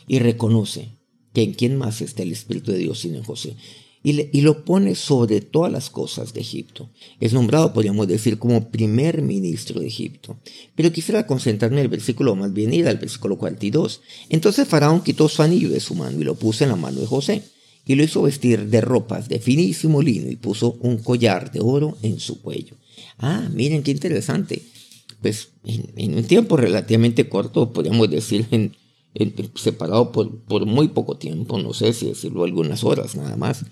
Y 0.07 0.19
reconoce 0.19 0.99
que 1.33 1.41
en 1.41 1.53
quién 1.53 1.75
más 1.75 1.99
está 1.99 2.23
el 2.23 2.31
Espíritu 2.31 2.71
de 2.71 2.77
Dios 2.77 2.99
sino 2.99 3.17
en 3.17 3.25
José 3.25 3.57
y, 4.03 4.39
lo 4.39 4.63
pone 4.63 4.95
sobre 4.95 5.41
todas 5.41 5.69
las 5.69 5.89
cosas 5.89 6.33
de 6.33 6.39
Egipto. 6.39 6.89
Es 7.19 7.33
nombrado, 7.33 7.73
podríamos 7.73 8.07
decir, 8.07 8.39
como 8.39 8.71
primer 8.71 9.21
ministro 9.21 9.81
de 9.81 9.87
Egipto. 9.87 10.39
Pero 10.75 10.93
quisiera 10.93 11.27
concentrarme 11.27 11.79
en 11.79 11.83
el 11.83 11.89
versículo 11.89 12.37
más 12.37 12.53
bien 12.53 12.73
ir 12.73 12.87
al 12.87 12.99
versículo 12.99 13.37
42. 13.37 13.99
Entonces 14.29 14.65
Faraón 14.65 15.03
quitó 15.03 15.27
su 15.27 15.41
anillo 15.41 15.69
de 15.69 15.81
su 15.81 15.93
mano 15.93 16.21
y 16.21 16.23
lo 16.23 16.35
puso 16.35 16.63
en 16.63 16.69
la 16.69 16.77
mano 16.77 17.01
de 17.01 17.05
José 17.05 17.43
y 17.89 17.95
lo 17.95 18.03
hizo 18.03 18.21
vestir 18.21 18.67
de 18.67 18.81
ropas 18.81 19.29
de 19.29 19.39
finísimo 19.39 20.03
lino 20.03 20.29
y 20.29 20.35
puso 20.35 20.77
un 20.81 20.99
collar 20.99 21.51
de 21.51 21.59
oro 21.59 21.97
en 22.03 22.19
su 22.19 22.39
cuello. 22.39 22.75
Ah, 23.17 23.49
miren 23.51 23.81
qué 23.81 23.89
interesante. 23.89 24.61
Pues 25.23 25.53
en, 25.63 26.13
un 26.13 26.23
tiempo 26.25 26.55
relativamente 26.55 27.27
corto, 27.27 27.73
podríamos 27.73 28.07
decir, 28.11 28.45
separado 29.55 30.11
por 30.11 30.67
muy 30.67 30.89
poco 30.89 31.17
tiempo, 31.17 31.57
no 31.57 31.73
sé 31.73 31.93
si 31.93 32.05
decirlo 32.05 32.43
algunas 32.43 32.83
horas 32.83 33.15
nada 33.15 33.35
más, 33.37 33.65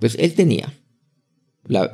pues 0.00 0.16
él 0.18 0.34
tenía 0.34 0.74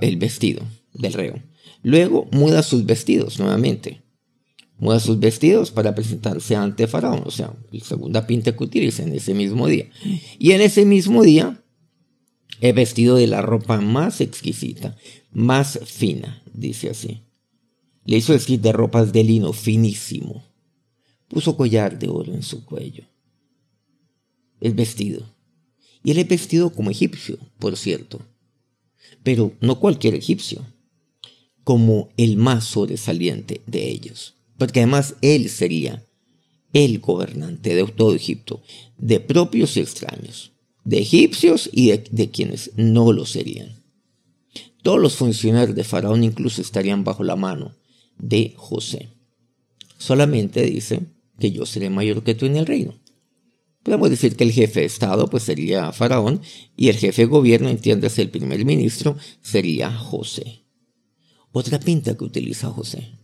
el 0.01 0.17
vestido 0.17 0.63
del 0.95 1.13
reo. 1.13 1.43
Luego 1.83 2.27
muda 2.33 2.63
sus 2.63 2.87
vestidos 2.87 3.39
nuevamente. 3.39 4.01
Muda 4.81 4.99
sus 4.99 5.21
vestidos 5.21 5.71
para 5.71 5.95
presentarse 5.95 6.57
ante 6.57 6.87
Faraón, 6.87 7.23
o 7.25 7.31
sea, 7.31 7.55
la 7.71 7.85
segunda 7.85 8.27
utiliza 8.59 9.03
en 9.03 9.15
ese 9.15 9.35
mismo 9.35 9.67
día. 9.69 9.89
Y 10.39 10.53
en 10.53 10.63
ese 10.63 10.85
mismo 10.85 11.23
día, 11.23 11.63
he 12.61 12.73
vestido 12.73 13.17
de 13.17 13.27
la 13.27 13.43
ropa 13.43 13.81
más 13.81 14.21
exquisita, 14.21 14.97
más 15.33 15.79
fina, 15.85 16.43
dice 16.53 16.91
así. 16.91 17.23
Le 18.05 18.17
hizo 18.17 18.33
vestir 18.33 18.61
de 18.61 18.73
ropas 18.73 19.13
de 19.13 19.23
lino 19.23 19.53
finísimo. 19.53 20.45
Puso 21.29 21.57
collar 21.57 21.99
de 21.99 22.09
oro 22.09 22.35
en 22.35 22.43
su 22.43 22.65
cuello. 22.65 23.05
El 24.61 24.75
vestido 24.75 25.27
y 26.03 26.11
él 26.11 26.19
es 26.19 26.29
vestido 26.29 26.71
como 26.71 26.91
egipcio, 26.91 27.39
por 27.59 27.77
cierto. 27.77 28.21
Pero 29.23 29.55
no 29.61 29.81
cualquier 29.81 30.15
egipcio, 30.15 30.65
como 31.65 32.09
el 32.17 32.37
más 32.37 32.65
sobresaliente 32.65 33.63
de 33.67 33.89
ellos. 33.89 34.37
Porque 34.61 34.81
además 34.81 35.15
él 35.23 35.49
sería 35.49 36.07
el 36.75 36.99
gobernante 36.99 37.75
de 37.75 37.83
todo 37.87 38.15
Egipto, 38.15 38.63
de 38.99 39.19
propios 39.19 39.75
y 39.79 39.81
extraños, 39.81 40.53
de 40.85 40.99
egipcios 40.99 41.71
y 41.73 41.93
de, 41.93 42.31
quienes 42.31 42.73
no 42.77 43.11
lo 43.15 43.25
serían. 43.25 43.83
Todos 44.83 45.01
los 45.01 45.17
funcionarios 45.17 45.75
de 45.75 45.83
Faraón 45.83 46.25
incluso 46.25 46.61
estarían 46.61 47.05
bajo 47.05 47.25
la 47.25 47.37
mano 47.37 47.75
de 48.19 48.53
José. 48.55 49.09
Solamente 49.97 50.61
dice 50.65 51.07
que 51.39 51.53
yo 51.53 51.65
seré 51.65 51.89
mayor 51.89 52.23
que 52.23 52.35
tú 52.35 52.45
en 52.45 52.57
el 52.57 52.67
reino. 52.67 53.01
Podemos 53.83 54.11
decir 54.11 54.37
que 54.37 54.45
el 54.45 54.53
jefe 54.53 54.81
de 54.81 54.87
Estado 54.87 55.27
pues 55.29 55.45
sería 55.45 55.91
Faraón 55.93 56.43
y 56.77 56.91
el 56.91 56.99
jefe 56.99 57.23
de 57.23 57.29
gobierno, 57.29 57.71
entiéndase 57.71 58.21
el 58.21 58.29
primer 58.29 58.63
ministro, 58.67 59.17
sería 59.41 59.91
José. 59.91 60.67
Otra 61.51 61.81
pinta 61.81 62.15
que 62.15 62.25
utiliza 62.25 62.69
José. 62.69 63.20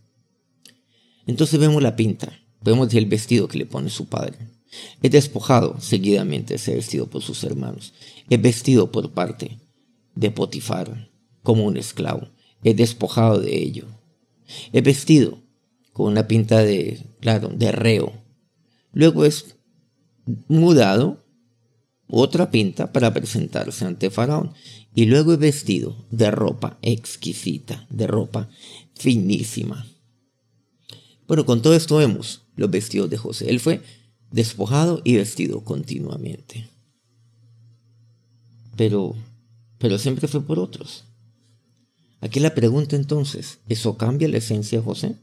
Entonces 1.27 1.59
vemos 1.59 1.83
la 1.83 1.95
pinta, 1.95 2.39
vemos 2.61 2.93
el 2.93 3.05
vestido 3.05 3.47
que 3.47 3.57
le 3.57 3.65
pone 3.65 3.89
su 3.89 4.07
padre. 4.07 4.37
Es 5.01 5.11
despojado 5.11 5.79
seguidamente 5.79 6.55
ese 6.55 6.75
vestido 6.75 7.07
por 7.07 7.21
sus 7.21 7.43
hermanos. 7.43 7.93
Es 8.29 8.41
vestido 8.41 8.91
por 8.91 9.11
parte 9.11 9.59
de 10.15 10.31
Potifar 10.31 11.09
como 11.43 11.65
un 11.65 11.77
esclavo. 11.77 12.29
Es 12.63 12.75
despojado 12.75 13.39
de 13.39 13.55
ello. 13.57 13.85
Es 14.73 14.83
vestido 14.83 15.39
con 15.93 16.11
una 16.11 16.27
pinta 16.27 16.63
de, 16.63 17.05
claro, 17.19 17.49
de 17.49 17.71
reo. 17.71 18.13
Luego 18.91 19.25
es 19.25 19.55
mudado 20.47 21.23
otra 22.07 22.51
pinta 22.51 22.93
para 22.93 23.13
presentarse 23.13 23.85
ante 23.85 24.09
Faraón 24.09 24.53
y 24.95 25.05
luego 25.05 25.33
es 25.33 25.39
vestido 25.39 26.05
de 26.09 26.31
ropa 26.31 26.77
exquisita, 26.81 27.85
de 27.89 28.07
ropa 28.07 28.49
finísima. 28.95 29.85
Bueno, 31.27 31.45
con 31.45 31.61
todo 31.61 31.75
esto 31.75 31.97
vemos 31.97 32.43
los 32.55 32.71
vestidos 32.71 33.09
de 33.09 33.17
José. 33.17 33.49
Él 33.49 33.59
fue 33.59 33.81
despojado 34.31 35.01
y 35.03 35.15
vestido 35.15 35.63
continuamente. 35.63 36.67
Pero, 38.75 39.15
pero 39.77 39.97
siempre 39.97 40.27
fue 40.27 40.41
por 40.41 40.59
otros. 40.59 41.03
Aquí 42.21 42.39
la 42.39 42.55
pregunta 42.55 42.95
entonces, 42.95 43.59
¿eso 43.67 43.97
cambia 43.97 44.27
la 44.27 44.37
esencia 44.37 44.79
de 44.79 44.83
José? 44.83 45.15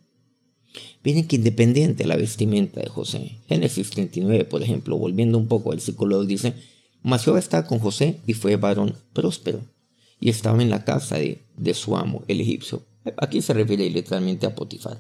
Miren 1.03 1.27
que 1.27 1.37
independiente 1.37 2.05
de 2.05 2.09
la 2.09 2.17
vestimenta 2.17 2.81
de 2.81 2.89
José. 2.89 3.39
Génesis 3.49 3.91
39, 3.91 4.45
por 4.45 4.63
ejemplo, 4.63 4.97
volviendo 4.97 5.39
un 5.39 5.49
poco 5.49 5.73
al 5.73 5.81
2, 5.81 6.27
dice, 6.27 6.55
Mas 7.03 7.25
Jehová 7.25 7.39
estaba 7.39 7.67
con 7.67 7.79
José 7.79 8.21
y 8.27 8.35
fue 8.35 8.57
varón 8.57 8.95
próspero, 9.13 9.61
y 10.21 10.31
estaba 10.31 10.63
en 10.63 10.71
la 10.71 10.85
casa 10.85 11.17
de, 11.17 11.45
de 11.57 11.75
su 11.75 11.97
amo, 11.97 12.25
el 12.29 12.41
egipcio. 12.41 12.85
Aquí 13.19 13.43
se 13.43 13.53
refiere 13.53 13.89
literalmente 13.91 14.47
a 14.47 14.55
Potifar. 14.55 14.99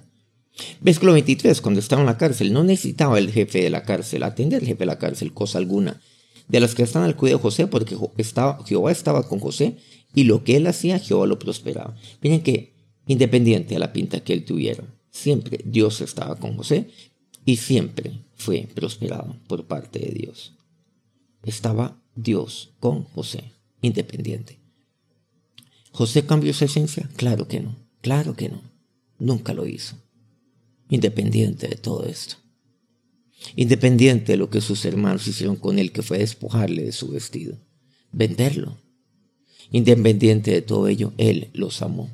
Versículo 0.81 1.12
23, 1.12 1.61
cuando 1.61 1.81
estaba 1.81 2.03
en 2.03 2.07
la 2.07 2.19
cárcel, 2.19 2.53
no 2.53 2.62
necesitaba 2.62 3.19
el 3.19 3.31
jefe 3.31 3.62
de 3.62 3.71
la 3.71 3.83
cárcel 3.83 4.23
atender 4.23 4.61
al 4.61 4.67
jefe 4.67 4.81
de 4.81 4.87
la 4.87 4.99
cárcel 4.99 5.33
cosa 5.33 5.59
alguna 5.59 6.01
de 6.49 6.61
las 6.61 6.75
que 6.75 6.83
están 6.83 7.03
al 7.03 7.17
cuidado 7.17 7.38
de 7.38 7.43
José, 7.43 7.67
porque 7.67 7.97
estaba, 8.19 8.62
Jehová 8.67 8.93
estaba 8.93 9.27
con 9.27 9.40
José 9.40 9.79
y 10.14 10.25
lo 10.25 10.45
que 10.45 10.57
él 10.57 10.67
hacía, 10.67 10.99
Jehová 10.99 11.27
lo 11.27 11.38
prosperaba. 11.38 11.97
Miren 12.21 12.43
que 12.43 12.75
independiente 13.07 13.75
de 13.75 13.81
la 13.81 13.93
pinta 13.93 14.21
que 14.21 14.33
él 14.33 14.45
tuviera, 14.45 14.85
Siempre 15.14 15.61
Dios 15.64 16.01
estaba 16.01 16.35
con 16.35 16.57
José 16.57 16.90
y 17.45 17.57
siempre 17.57 18.25
fue 18.35 18.69
prosperado 18.75 19.37
por 19.47 19.64
parte 19.69 20.01
de 20.01 20.11
Dios. 20.11 20.55
Estaba 21.45 22.03
Dios 22.17 22.73
con 22.81 23.05
José, 23.05 23.53
independiente. 23.81 24.59
¿José 25.93 26.27
cambió 26.27 26.53
su 26.53 26.64
esencia? 26.64 27.09
Claro 27.14 27.47
que 27.47 27.61
no, 27.61 27.77
claro 28.01 28.35
que 28.35 28.49
no. 28.49 28.61
Nunca 29.21 29.55
lo 29.55 29.69
hizo. 29.69 29.97
Independiente 30.88 31.68
de 31.68 31.77
todo 31.77 32.05
esto. 32.05 32.37
Independiente 33.57 34.33
de 34.33 34.38
lo 34.38 34.51
que 34.51 34.61
sus 34.61 34.85
hermanos 34.85 35.27
hicieron 35.27 35.57
con 35.57 35.79
él, 35.79 35.92
que 35.92 36.03
fue 36.03 36.18
despojarle 36.18 36.83
de 36.85 36.92
su 36.92 37.09
vestido, 37.09 37.59
venderlo. 38.12 38.79
Independiente 39.70 40.51
de 40.51 40.62
todo 40.62 40.88
ello, 40.88 41.12
él 41.18 41.51
los 41.53 41.83
amó. 41.83 42.11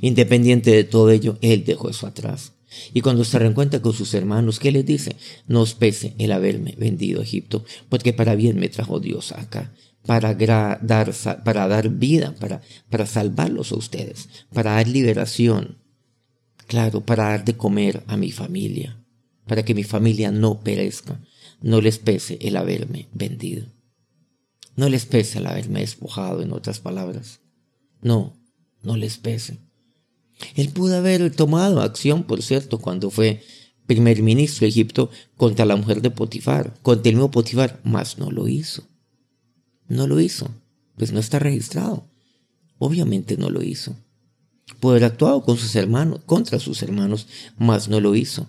Independiente 0.00 0.70
de 0.70 0.84
todo 0.84 1.10
ello, 1.10 1.38
él 1.40 1.64
dejó 1.64 1.90
eso 1.90 2.06
atrás. 2.06 2.52
Y 2.92 3.00
cuando 3.00 3.24
se 3.24 3.38
reencuentra 3.38 3.80
con 3.80 3.94
sus 3.94 4.12
hermanos, 4.14 4.58
¿qué 4.58 4.72
les 4.72 4.84
dice? 4.84 5.16
No 5.46 5.62
os 5.62 5.74
pese 5.74 6.14
el 6.18 6.32
haberme 6.32 6.74
vendido 6.76 7.20
a 7.20 7.24
Egipto, 7.24 7.64
porque 7.88 8.12
para 8.12 8.34
bien 8.34 8.58
me 8.58 8.68
trajo 8.68 9.00
Dios 9.00 9.32
acá, 9.32 9.72
para 10.04 10.34
dar, 10.34 11.14
dar 11.42 11.88
vida, 11.88 12.34
para 12.90 13.06
salvarlos 13.06 13.72
a 13.72 13.76
ustedes, 13.76 14.28
para 14.52 14.72
dar 14.72 14.86
liberación, 14.86 15.78
claro, 16.68 17.00
para 17.00 17.24
dar 17.24 17.44
de 17.44 17.56
comer 17.56 18.04
a 18.06 18.16
mi 18.16 18.30
familia, 18.30 19.02
para 19.46 19.64
que 19.64 19.74
mi 19.74 19.82
familia 19.82 20.30
no 20.30 20.60
perezca, 20.60 21.20
no 21.60 21.80
les 21.80 21.98
pese 21.98 22.38
el 22.40 22.56
haberme 22.56 23.08
vendido. 23.12 23.66
No 24.76 24.88
les 24.88 25.06
pese 25.06 25.38
el 25.38 25.46
haberme 25.48 25.80
despojado, 25.80 26.40
en 26.42 26.52
otras 26.52 26.78
palabras. 26.78 27.40
No, 28.00 28.38
no 28.82 28.96
les 28.96 29.18
pese. 29.18 29.58
Él 30.54 30.68
pudo 30.68 30.96
haber 30.96 31.34
tomado 31.34 31.80
acción, 31.80 32.22
por 32.22 32.42
cierto, 32.42 32.78
cuando 32.78 33.10
fue 33.10 33.42
primer 33.86 34.22
ministro 34.22 34.66
de 34.66 34.68
Egipto 34.68 35.10
contra 35.36 35.64
la 35.64 35.74
mujer 35.74 36.02
de 36.02 36.10
Potifar, 36.10 36.78
contra 36.82 37.08
el 37.10 37.16
mismo 37.16 37.32
Potifar, 37.32 37.80
mas 37.82 38.18
no 38.18 38.30
lo 38.30 38.46
hizo. 38.46 38.86
No 39.88 40.06
lo 40.06 40.20
hizo, 40.20 40.48
pues 40.96 41.10
no 41.10 41.18
está 41.18 41.38
registrado. 41.38 42.06
Obviamente 42.76 43.36
no 43.36 43.50
lo 43.50 43.62
hizo. 43.62 43.96
Pudo 44.80 44.92
haber 44.92 45.04
actuado 45.04 45.42
con 45.42 45.56
sus 45.56 45.74
hermanos, 45.76 46.20
contra 46.26 46.58
sus 46.58 46.82
hermanos, 46.82 47.26
mas 47.56 47.88
no 47.88 48.00
lo 48.00 48.14
hizo. 48.14 48.48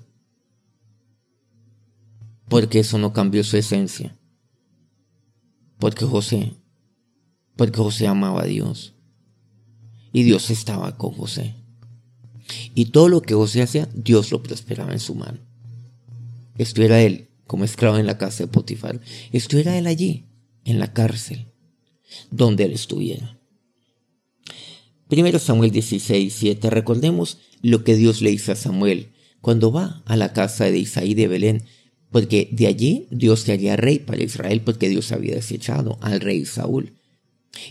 Porque 2.47 2.79
eso 2.79 2.97
no 2.97 3.13
cambió 3.13 3.43
su 3.43 3.57
esencia. 3.57 4.17
Porque 5.77 6.05
José, 6.05 6.53
porque 7.55 7.77
José 7.77 8.07
amaba 8.07 8.41
a 8.41 8.45
Dios. 8.45 8.93
Y 10.11 10.23
Dios 10.23 10.49
estaba 10.49 10.97
con 10.97 11.11
José. 11.13 11.55
Y 12.73 12.85
todo 12.85 13.09
lo 13.09 13.21
que 13.21 13.33
José 13.33 13.61
hacía, 13.61 13.87
Dios 13.93 14.31
lo 14.31 14.41
prosperaba 14.41 14.91
en 14.91 14.99
su 14.99 15.15
mano. 15.15 15.39
Estuviera 16.57 17.01
él 17.01 17.29
como 17.47 17.63
esclavo 17.63 17.97
en 17.97 18.05
la 18.05 18.17
casa 18.17 18.43
de 18.43 18.47
Potifar. 18.47 18.99
Estuviera 19.31 19.77
él 19.77 19.87
allí, 19.87 20.27
en 20.65 20.79
la 20.79 20.93
cárcel, 20.93 21.47
donde 22.29 22.65
él 22.65 22.73
estuviera. 22.73 23.38
Primero 25.09 25.39
Samuel 25.39 25.71
16, 25.71 26.31
7. 26.31 26.69
Recordemos 26.69 27.39
lo 27.63 27.83
que 27.83 27.95
Dios 27.95 28.21
le 28.21 28.29
hizo 28.29 28.51
a 28.51 28.55
Samuel 28.55 29.07
cuando 29.41 29.71
va 29.71 30.03
a 30.05 30.15
la 30.15 30.33
casa 30.33 30.65
de 30.65 30.77
Isaí 30.77 31.15
de 31.15 31.27
Belén, 31.27 31.63
porque 32.11 32.47
de 32.51 32.67
allí 32.67 33.07
Dios 33.09 33.39
se 33.39 33.53
haría 33.53 33.75
rey 33.75 33.97
para 33.97 34.21
Israel, 34.21 34.61
porque 34.61 34.87
Dios 34.87 35.11
había 35.11 35.33
desechado 35.33 35.97
al 36.01 36.19
rey 36.19 36.45
Saúl. 36.45 36.93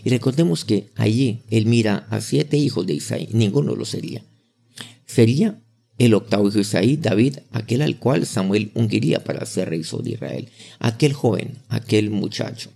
Y 0.03 0.09
recordemos 0.09 0.65
que 0.65 0.89
allí 0.95 1.43
él 1.49 1.65
mira 1.65 2.07
a 2.09 2.19
siete 2.19 2.57
hijos 2.57 2.85
de 2.85 2.95
Isaí, 2.95 3.29
ninguno 3.31 3.73
lo 3.73 3.85
sería. 3.85 4.21
Sería 5.05 5.61
el 5.97 6.15
octavo 6.15 6.49
hijo 6.49 6.55
de 6.55 6.61
Isaí, 6.61 6.97
David, 6.97 7.37
aquel 7.51 7.83
al 7.83 7.99
cual 7.99 8.25
Samuel 8.25 8.71
ungiría 8.73 9.23
para 9.23 9.45
ser 9.45 9.69
rey 9.69 9.85
sobre 9.85 10.11
Israel, 10.11 10.49
aquel 10.79 11.13
joven, 11.13 11.59
aquel 11.69 12.09
muchacho. 12.09 12.69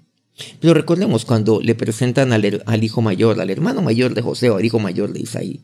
Pero 0.59 0.73
recordemos 0.73 1.25
cuando 1.25 1.61
le 1.61 1.75
presentan 1.75 2.33
al, 2.33 2.83
hijo 2.83 3.01
mayor, 3.01 3.39
al 3.39 3.49
hermano 3.49 3.81
mayor 3.81 4.13
de 4.13 4.21
José 4.21 4.49
o 4.49 4.57
al 4.57 4.65
hijo 4.65 4.79
mayor 4.79 5.13
de 5.13 5.21
Isaí, 5.21 5.61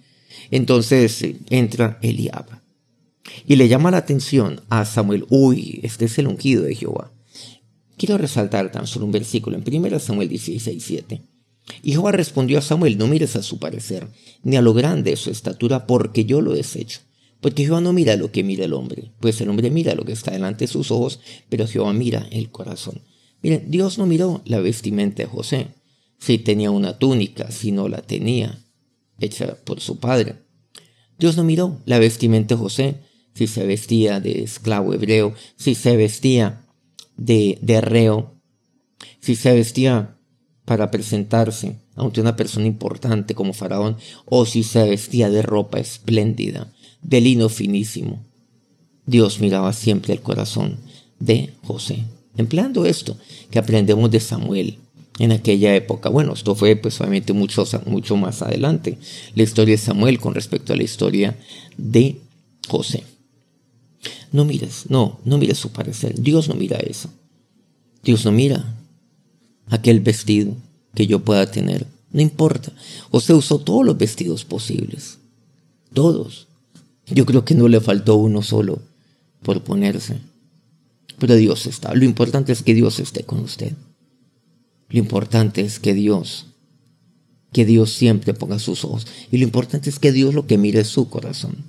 entonces 0.52 1.22
eh, 1.24 1.38
entra 1.50 1.98
Eliab 2.02 2.46
y 3.46 3.56
le 3.56 3.68
llama 3.68 3.92
la 3.92 3.98
atención 3.98 4.62
a 4.70 4.86
Samuel, 4.86 5.26
uy, 5.30 5.80
este 5.84 6.06
es 6.06 6.18
el 6.20 6.28
ungido 6.28 6.64
de 6.64 6.76
Jehová. 6.76 7.12
Quiero 7.98 8.18
resaltar 8.18 8.72
tan 8.72 8.88
solo 8.88 9.06
un 9.06 9.12
versículo 9.12 9.58
en 9.58 9.64
1 9.86 10.00
Samuel 10.00 10.30
16, 10.30 10.84
7. 10.84 11.22
Y 11.84 11.92
Jehová 11.92 12.12
respondió 12.12 12.58
a 12.58 12.62
Samuel, 12.62 12.98
no 12.98 13.08
mires 13.08 13.36
a 13.36 13.44
su 13.44 13.60
parecer, 13.60 14.08
ni 14.44 14.56
a 14.56 14.62
lo 14.62 14.74
grande 14.74 15.12
de 15.12 15.18
su 15.18 15.30
estatura, 15.30 15.86
porque 15.86 16.26
yo 16.26 16.42
lo 16.42 16.54
desecho. 16.54 17.02
Porque 17.42 17.64
Jehová 17.64 17.82
no 17.82 17.94
mira 17.94 18.16
lo 18.16 18.32
que 18.32 18.44
mira 18.44 18.66
el 18.66 18.74
hombre, 18.74 19.12
pues 19.20 19.40
el 19.42 19.50
hombre 19.50 19.70
mira 19.70 19.96
lo 19.96 20.04
que 20.04 20.14
está 20.14 20.32
delante 20.32 20.66
de 20.66 20.72
sus 20.72 20.92
ojos, 20.92 21.20
pero 21.50 21.68
Jehová 21.68 21.94
mira 21.94 22.28
el 22.32 22.50
corazón. 22.50 23.02
Miren, 23.42 23.72
Dios 23.72 23.98
no 23.98 24.06
miró 24.06 24.42
la 24.46 24.60
vestimenta 24.60 25.24
de 25.24 25.30
José, 25.30 25.68
si 26.20 26.38
tenía 26.38 26.72
una 26.72 26.98
túnica, 26.98 27.52
si 27.52 27.72
no 27.72 27.88
la 27.88 28.02
tenía, 28.02 28.60
hecha 29.20 29.58
por 29.64 29.80
su 29.80 30.00
padre. 30.00 30.36
Dios 31.18 31.38
no 31.38 31.44
miró 31.44 31.82
la 31.86 32.00
vestimenta 32.00 32.56
de 32.56 32.62
José, 32.62 32.96
si 33.34 33.48
se 33.48 33.66
vestía 33.66 34.20
de 34.20 34.44
esclavo 34.44 34.94
hebreo, 34.94 35.34
si 35.56 35.76
se 35.76 35.96
vestía 35.96 36.66
de, 37.16 37.58
de 37.62 37.82
reo, 37.82 38.36
si 39.22 39.36
se 39.36 39.54
vestía 39.54 40.18
para 40.66 40.92
presentarse 40.92 41.78
ante 41.96 42.22
una 42.22 42.36
persona 42.36 42.68
importante 42.68 43.36
como 43.36 43.54
Faraón, 43.54 43.98
o 44.26 44.46
si 44.46 44.64
se 44.64 44.88
vestía 44.88 45.30
de 45.30 45.42
ropa 45.42 45.80
espléndida, 45.80 46.72
de 47.02 47.22
lino 47.22 47.50
finísimo. 47.50 48.24
Dios 49.06 49.40
miraba 49.40 49.74
siempre 49.74 50.14
el 50.14 50.22
corazón 50.22 50.78
de 51.20 51.54
José. 51.64 52.06
Empleando 52.40 52.86
esto 52.86 53.18
que 53.52 53.60
aprendemos 53.60 54.10
de 54.10 54.22
Samuel 54.22 54.78
en 55.20 55.34
aquella 55.34 55.76
época. 55.76 56.08
Bueno, 56.08 56.34
esto 56.34 56.56
fue 56.56 56.78
pues 56.78 57.00
obviamente 57.02 57.34
mucho, 57.34 57.66
mucho 57.86 58.16
más 58.16 58.42
adelante. 58.42 58.98
La 59.36 59.44
historia 59.44 59.74
de 59.74 59.78
Samuel 59.78 60.22
con 60.22 60.34
respecto 60.34 60.72
a 60.72 60.78
la 60.78 60.84
historia 60.84 61.38
de 61.76 62.22
José. 62.70 63.04
No 64.32 64.46
mires, 64.46 64.86
no, 64.88 65.20
no 65.26 65.38
mires 65.38 65.58
su 65.58 65.74
parecer. 65.74 66.18
Dios 66.18 66.48
no 66.48 66.56
mira 66.56 66.78
eso. 66.78 67.10
Dios 68.04 68.24
no 68.24 68.32
mira 68.32 68.74
aquel 69.68 70.00
vestido 70.00 70.56
que 70.96 71.08
yo 71.08 71.20
pueda 71.20 71.52
tener. 71.52 71.88
No 72.14 72.22
importa. 72.22 72.72
José 73.12 73.34
usó 73.34 73.60
todos 73.60 73.86
los 73.86 73.98
vestidos 73.98 74.46
posibles. 74.46 75.18
Todos. 75.94 76.48
Yo 77.06 77.26
creo 77.26 77.44
que 77.44 77.54
no 77.54 77.68
le 77.68 77.82
faltó 77.82 78.16
uno 78.16 78.42
solo 78.44 78.82
por 79.44 79.62
ponerse. 79.62 80.22
Pero 81.20 81.36
Dios 81.36 81.66
está. 81.68 81.94
Lo 81.94 82.06
importante 82.06 82.52
es 82.52 82.64
que 82.64 82.74
Dios 82.74 83.00
esté 83.00 83.24
con 83.24 83.40
usted. 83.40 83.74
Lo 84.90 85.00
importante 85.00 85.62
es 85.62 85.80
que 85.80 85.94
Dios, 85.94 86.48
que 87.54 87.66
Dios 87.66 87.94
siempre 87.94 88.34
ponga 88.34 88.60
sus 88.60 88.84
ojos. 88.84 89.06
Y 89.32 89.38
lo 89.38 89.44
importante 89.44 89.90
es 89.90 90.00
que 90.00 90.12
Dios 90.12 90.34
lo 90.34 90.48
que 90.48 90.58
mire 90.58 90.82
es 90.82 90.88
su 90.88 91.10
corazón. 91.10 91.66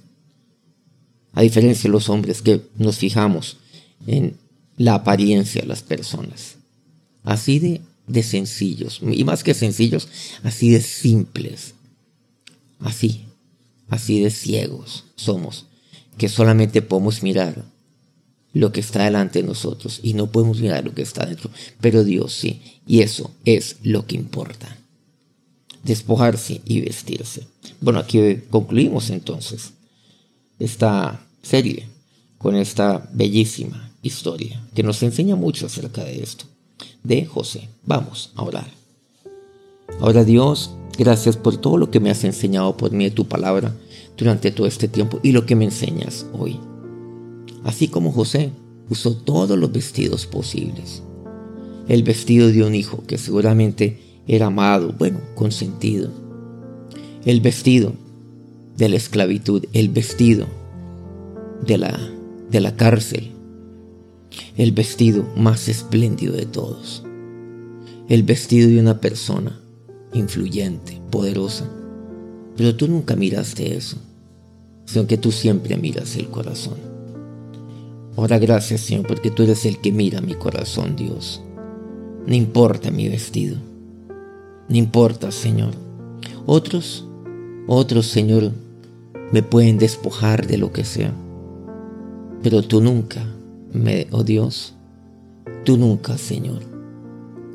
A 1.32 1.42
diferencia 1.42 1.84
de 1.84 1.92
los 1.92 2.08
hombres 2.08 2.42
que 2.42 2.62
nos 2.76 2.98
fijamos 2.98 3.58
en 4.06 4.36
la 4.76 4.94
apariencia 4.94 5.62
de 5.62 5.68
las 5.68 5.82
personas. 5.82 6.56
Así 7.22 7.58
de 7.58 7.80
de 8.10 8.22
sencillos, 8.24 9.00
y 9.02 9.22
más 9.24 9.44
que 9.44 9.54
sencillos, 9.54 10.08
así 10.42 10.70
de 10.70 10.80
simples, 10.80 11.74
así, 12.80 13.26
así 13.88 14.20
de 14.20 14.30
ciegos 14.30 15.04
somos, 15.14 15.66
que 16.18 16.28
solamente 16.28 16.82
podemos 16.82 17.22
mirar 17.22 17.64
lo 18.52 18.72
que 18.72 18.80
está 18.80 19.04
delante 19.04 19.40
de 19.40 19.48
nosotros 19.48 20.00
y 20.02 20.14
no 20.14 20.30
podemos 20.30 20.60
mirar 20.60 20.84
lo 20.84 20.94
que 20.94 21.02
está 21.02 21.26
dentro, 21.26 21.50
pero 21.80 22.04
Dios 22.04 22.32
sí, 22.32 22.60
y 22.86 23.00
eso 23.00 23.30
es 23.44 23.76
lo 23.82 24.06
que 24.06 24.16
importa, 24.16 24.76
despojarse 25.84 26.60
y 26.64 26.80
vestirse. 26.80 27.46
Bueno, 27.80 28.00
aquí 28.00 28.38
concluimos 28.50 29.10
entonces 29.10 29.72
esta 30.58 31.26
serie 31.42 31.86
con 32.38 32.56
esta 32.56 33.08
bellísima 33.12 33.92
historia 34.02 34.66
que 34.74 34.82
nos 34.82 35.02
enseña 35.02 35.36
mucho 35.36 35.66
acerca 35.66 36.04
de 36.04 36.22
esto 36.22 36.44
de 37.02 37.24
José. 37.24 37.68
Vamos 37.84 38.32
a 38.34 38.42
orar. 38.42 38.70
Ahora 40.00 40.24
Dios, 40.24 40.70
gracias 40.98 41.36
por 41.36 41.56
todo 41.56 41.76
lo 41.76 41.90
que 41.90 42.00
me 42.00 42.10
has 42.10 42.24
enseñado 42.24 42.76
por 42.76 42.92
mí 42.92 43.04
de 43.04 43.10
tu 43.10 43.26
palabra 43.26 43.74
durante 44.16 44.50
todo 44.50 44.66
este 44.66 44.88
tiempo 44.88 45.20
y 45.22 45.32
lo 45.32 45.46
que 45.46 45.56
me 45.56 45.64
enseñas 45.64 46.26
hoy. 46.32 46.60
Así 47.64 47.88
como 47.88 48.12
José 48.12 48.52
usó 48.88 49.16
todos 49.16 49.58
los 49.58 49.72
vestidos 49.72 50.26
posibles. 50.26 51.02
El 51.88 52.02
vestido 52.02 52.48
de 52.48 52.64
un 52.64 52.74
hijo 52.74 53.04
que 53.06 53.18
seguramente 53.18 54.22
era 54.26 54.46
amado, 54.46 54.94
bueno, 54.98 55.20
consentido. 55.34 56.10
El 57.24 57.40
vestido 57.40 57.92
de 58.76 58.88
la 58.88 58.96
esclavitud, 58.96 59.64
el 59.72 59.88
vestido 59.88 60.46
de 61.66 61.78
la, 61.78 61.98
de 62.50 62.60
la 62.60 62.76
cárcel, 62.76 63.32
el 64.56 64.72
vestido 64.72 65.26
más 65.36 65.68
espléndido 65.68 66.34
de 66.34 66.46
todos, 66.46 67.04
el 68.08 68.22
vestido 68.22 68.68
de 68.68 68.80
una 68.80 69.00
persona 69.00 69.60
influyente, 70.12 71.00
poderosa. 71.10 71.68
Pero 72.56 72.76
tú 72.76 72.88
nunca 72.88 73.16
miraste 73.16 73.76
eso, 73.76 73.96
sino 74.86 75.06
que 75.06 75.16
tú 75.16 75.32
siempre 75.32 75.76
miras 75.76 76.16
el 76.16 76.28
corazón. 76.28 76.78
Ahora 78.16 78.38
gracias 78.38 78.82
Señor, 78.82 79.06
porque 79.06 79.30
tú 79.30 79.42
eres 79.42 79.64
el 79.66 79.78
que 79.78 79.92
mira 79.92 80.20
mi 80.20 80.34
corazón, 80.34 80.96
Dios. 80.96 81.42
No 82.26 82.34
importa 82.34 82.90
mi 82.90 83.08
vestido, 83.08 83.56
no 84.68 84.76
importa, 84.76 85.32
Señor. 85.32 85.74
Otros, 86.46 87.06
otros, 87.66 88.06
Señor, 88.06 88.52
me 89.32 89.42
pueden 89.42 89.78
despojar 89.78 90.46
de 90.46 90.58
lo 90.58 90.72
que 90.72 90.84
sea, 90.84 91.12
pero 92.42 92.62
tú 92.62 92.80
nunca 92.80 93.24
me, 93.72 94.06
oh 94.10 94.22
Dios, 94.22 94.74
tú 95.64 95.76
nunca, 95.76 96.18
Señor, 96.18 96.62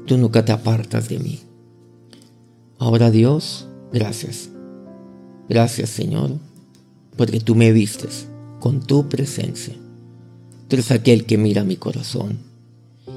tú 0.05 0.17
nunca 0.17 0.43
te 0.43 0.51
apartas 0.51 1.09
de 1.09 1.19
mí. 1.19 1.39
Ahora 2.79 3.11
Dios, 3.11 3.67
gracias. 3.93 4.49
Gracias, 5.47 5.89
Señor, 5.89 6.31
porque 7.15 7.39
tú 7.39 7.55
me 7.55 7.71
vistes 7.71 8.27
con 8.59 8.81
tu 8.81 9.07
presencia. 9.07 9.75
Tú 10.67 10.75
eres 10.75 10.91
aquel 10.91 11.25
que 11.25 11.37
mira 11.37 11.63
mi 11.63 11.75
corazón. 11.75 12.39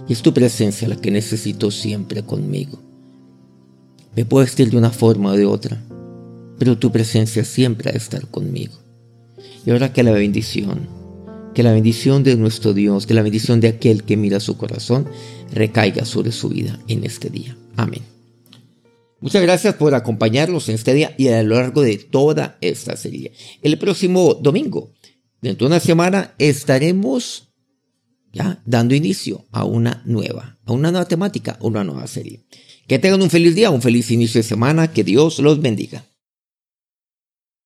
Y 0.06 0.12
es 0.12 0.22
tu 0.22 0.34
presencia 0.34 0.88
la 0.88 0.96
que 0.96 1.10
necesito 1.10 1.70
siempre 1.70 2.22
conmigo. 2.22 2.82
Me 4.16 4.24
puedo 4.24 4.44
vestir 4.44 4.70
de 4.70 4.76
una 4.76 4.90
forma 4.90 5.32
o 5.32 5.36
de 5.36 5.46
otra, 5.46 5.82
pero 6.58 6.78
tu 6.78 6.90
presencia 6.90 7.44
siempre 7.44 7.88
ha 7.88 7.92
de 7.92 7.98
estar 7.98 8.26
conmigo. 8.28 8.74
Y 9.64 9.70
ahora 9.70 9.92
que 9.92 10.02
la 10.02 10.12
bendición, 10.12 10.88
que 11.54 11.62
la 11.62 11.72
bendición 11.72 12.24
de 12.24 12.36
nuestro 12.36 12.74
Dios, 12.74 13.06
que 13.06 13.14
la 13.14 13.22
bendición 13.22 13.60
de 13.60 13.68
aquel 13.68 14.04
que 14.04 14.16
mira 14.16 14.40
su 14.40 14.56
corazón, 14.56 15.08
recaiga 15.52 16.04
sobre 16.04 16.32
su 16.32 16.48
vida 16.48 16.78
en 16.88 17.04
este 17.04 17.30
día. 17.30 17.56
Amén. 17.76 18.02
Muchas 19.20 19.42
gracias 19.42 19.74
por 19.74 19.94
acompañarnos 19.94 20.68
en 20.68 20.76
este 20.76 20.94
día 20.94 21.14
y 21.18 21.28
a 21.28 21.42
lo 21.42 21.56
largo 21.56 21.82
de 21.82 21.98
toda 21.98 22.56
esta 22.60 22.96
serie. 22.96 23.32
El 23.62 23.78
próximo 23.78 24.34
domingo, 24.34 24.92
dentro 25.40 25.66
de 25.66 25.74
una 25.74 25.80
semana, 25.80 26.34
estaremos 26.38 27.52
ya 28.32 28.62
dando 28.66 28.94
inicio 28.94 29.46
a 29.52 29.64
una 29.64 30.02
nueva, 30.04 30.58
a 30.64 30.72
una 30.72 30.90
nueva 30.90 31.08
temática, 31.08 31.58
a 31.60 31.66
una 31.66 31.84
nueva 31.84 32.06
serie. 32.06 32.44
Que 32.86 32.98
tengan 32.98 33.22
un 33.22 33.30
feliz 33.30 33.54
día, 33.54 33.70
un 33.70 33.82
feliz 33.82 34.10
inicio 34.10 34.40
de 34.40 34.48
semana, 34.48 34.92
que 34.92 35.04
Dios 35.04 35.38
los 35.38 35.60
bendiga. 35.60 36.07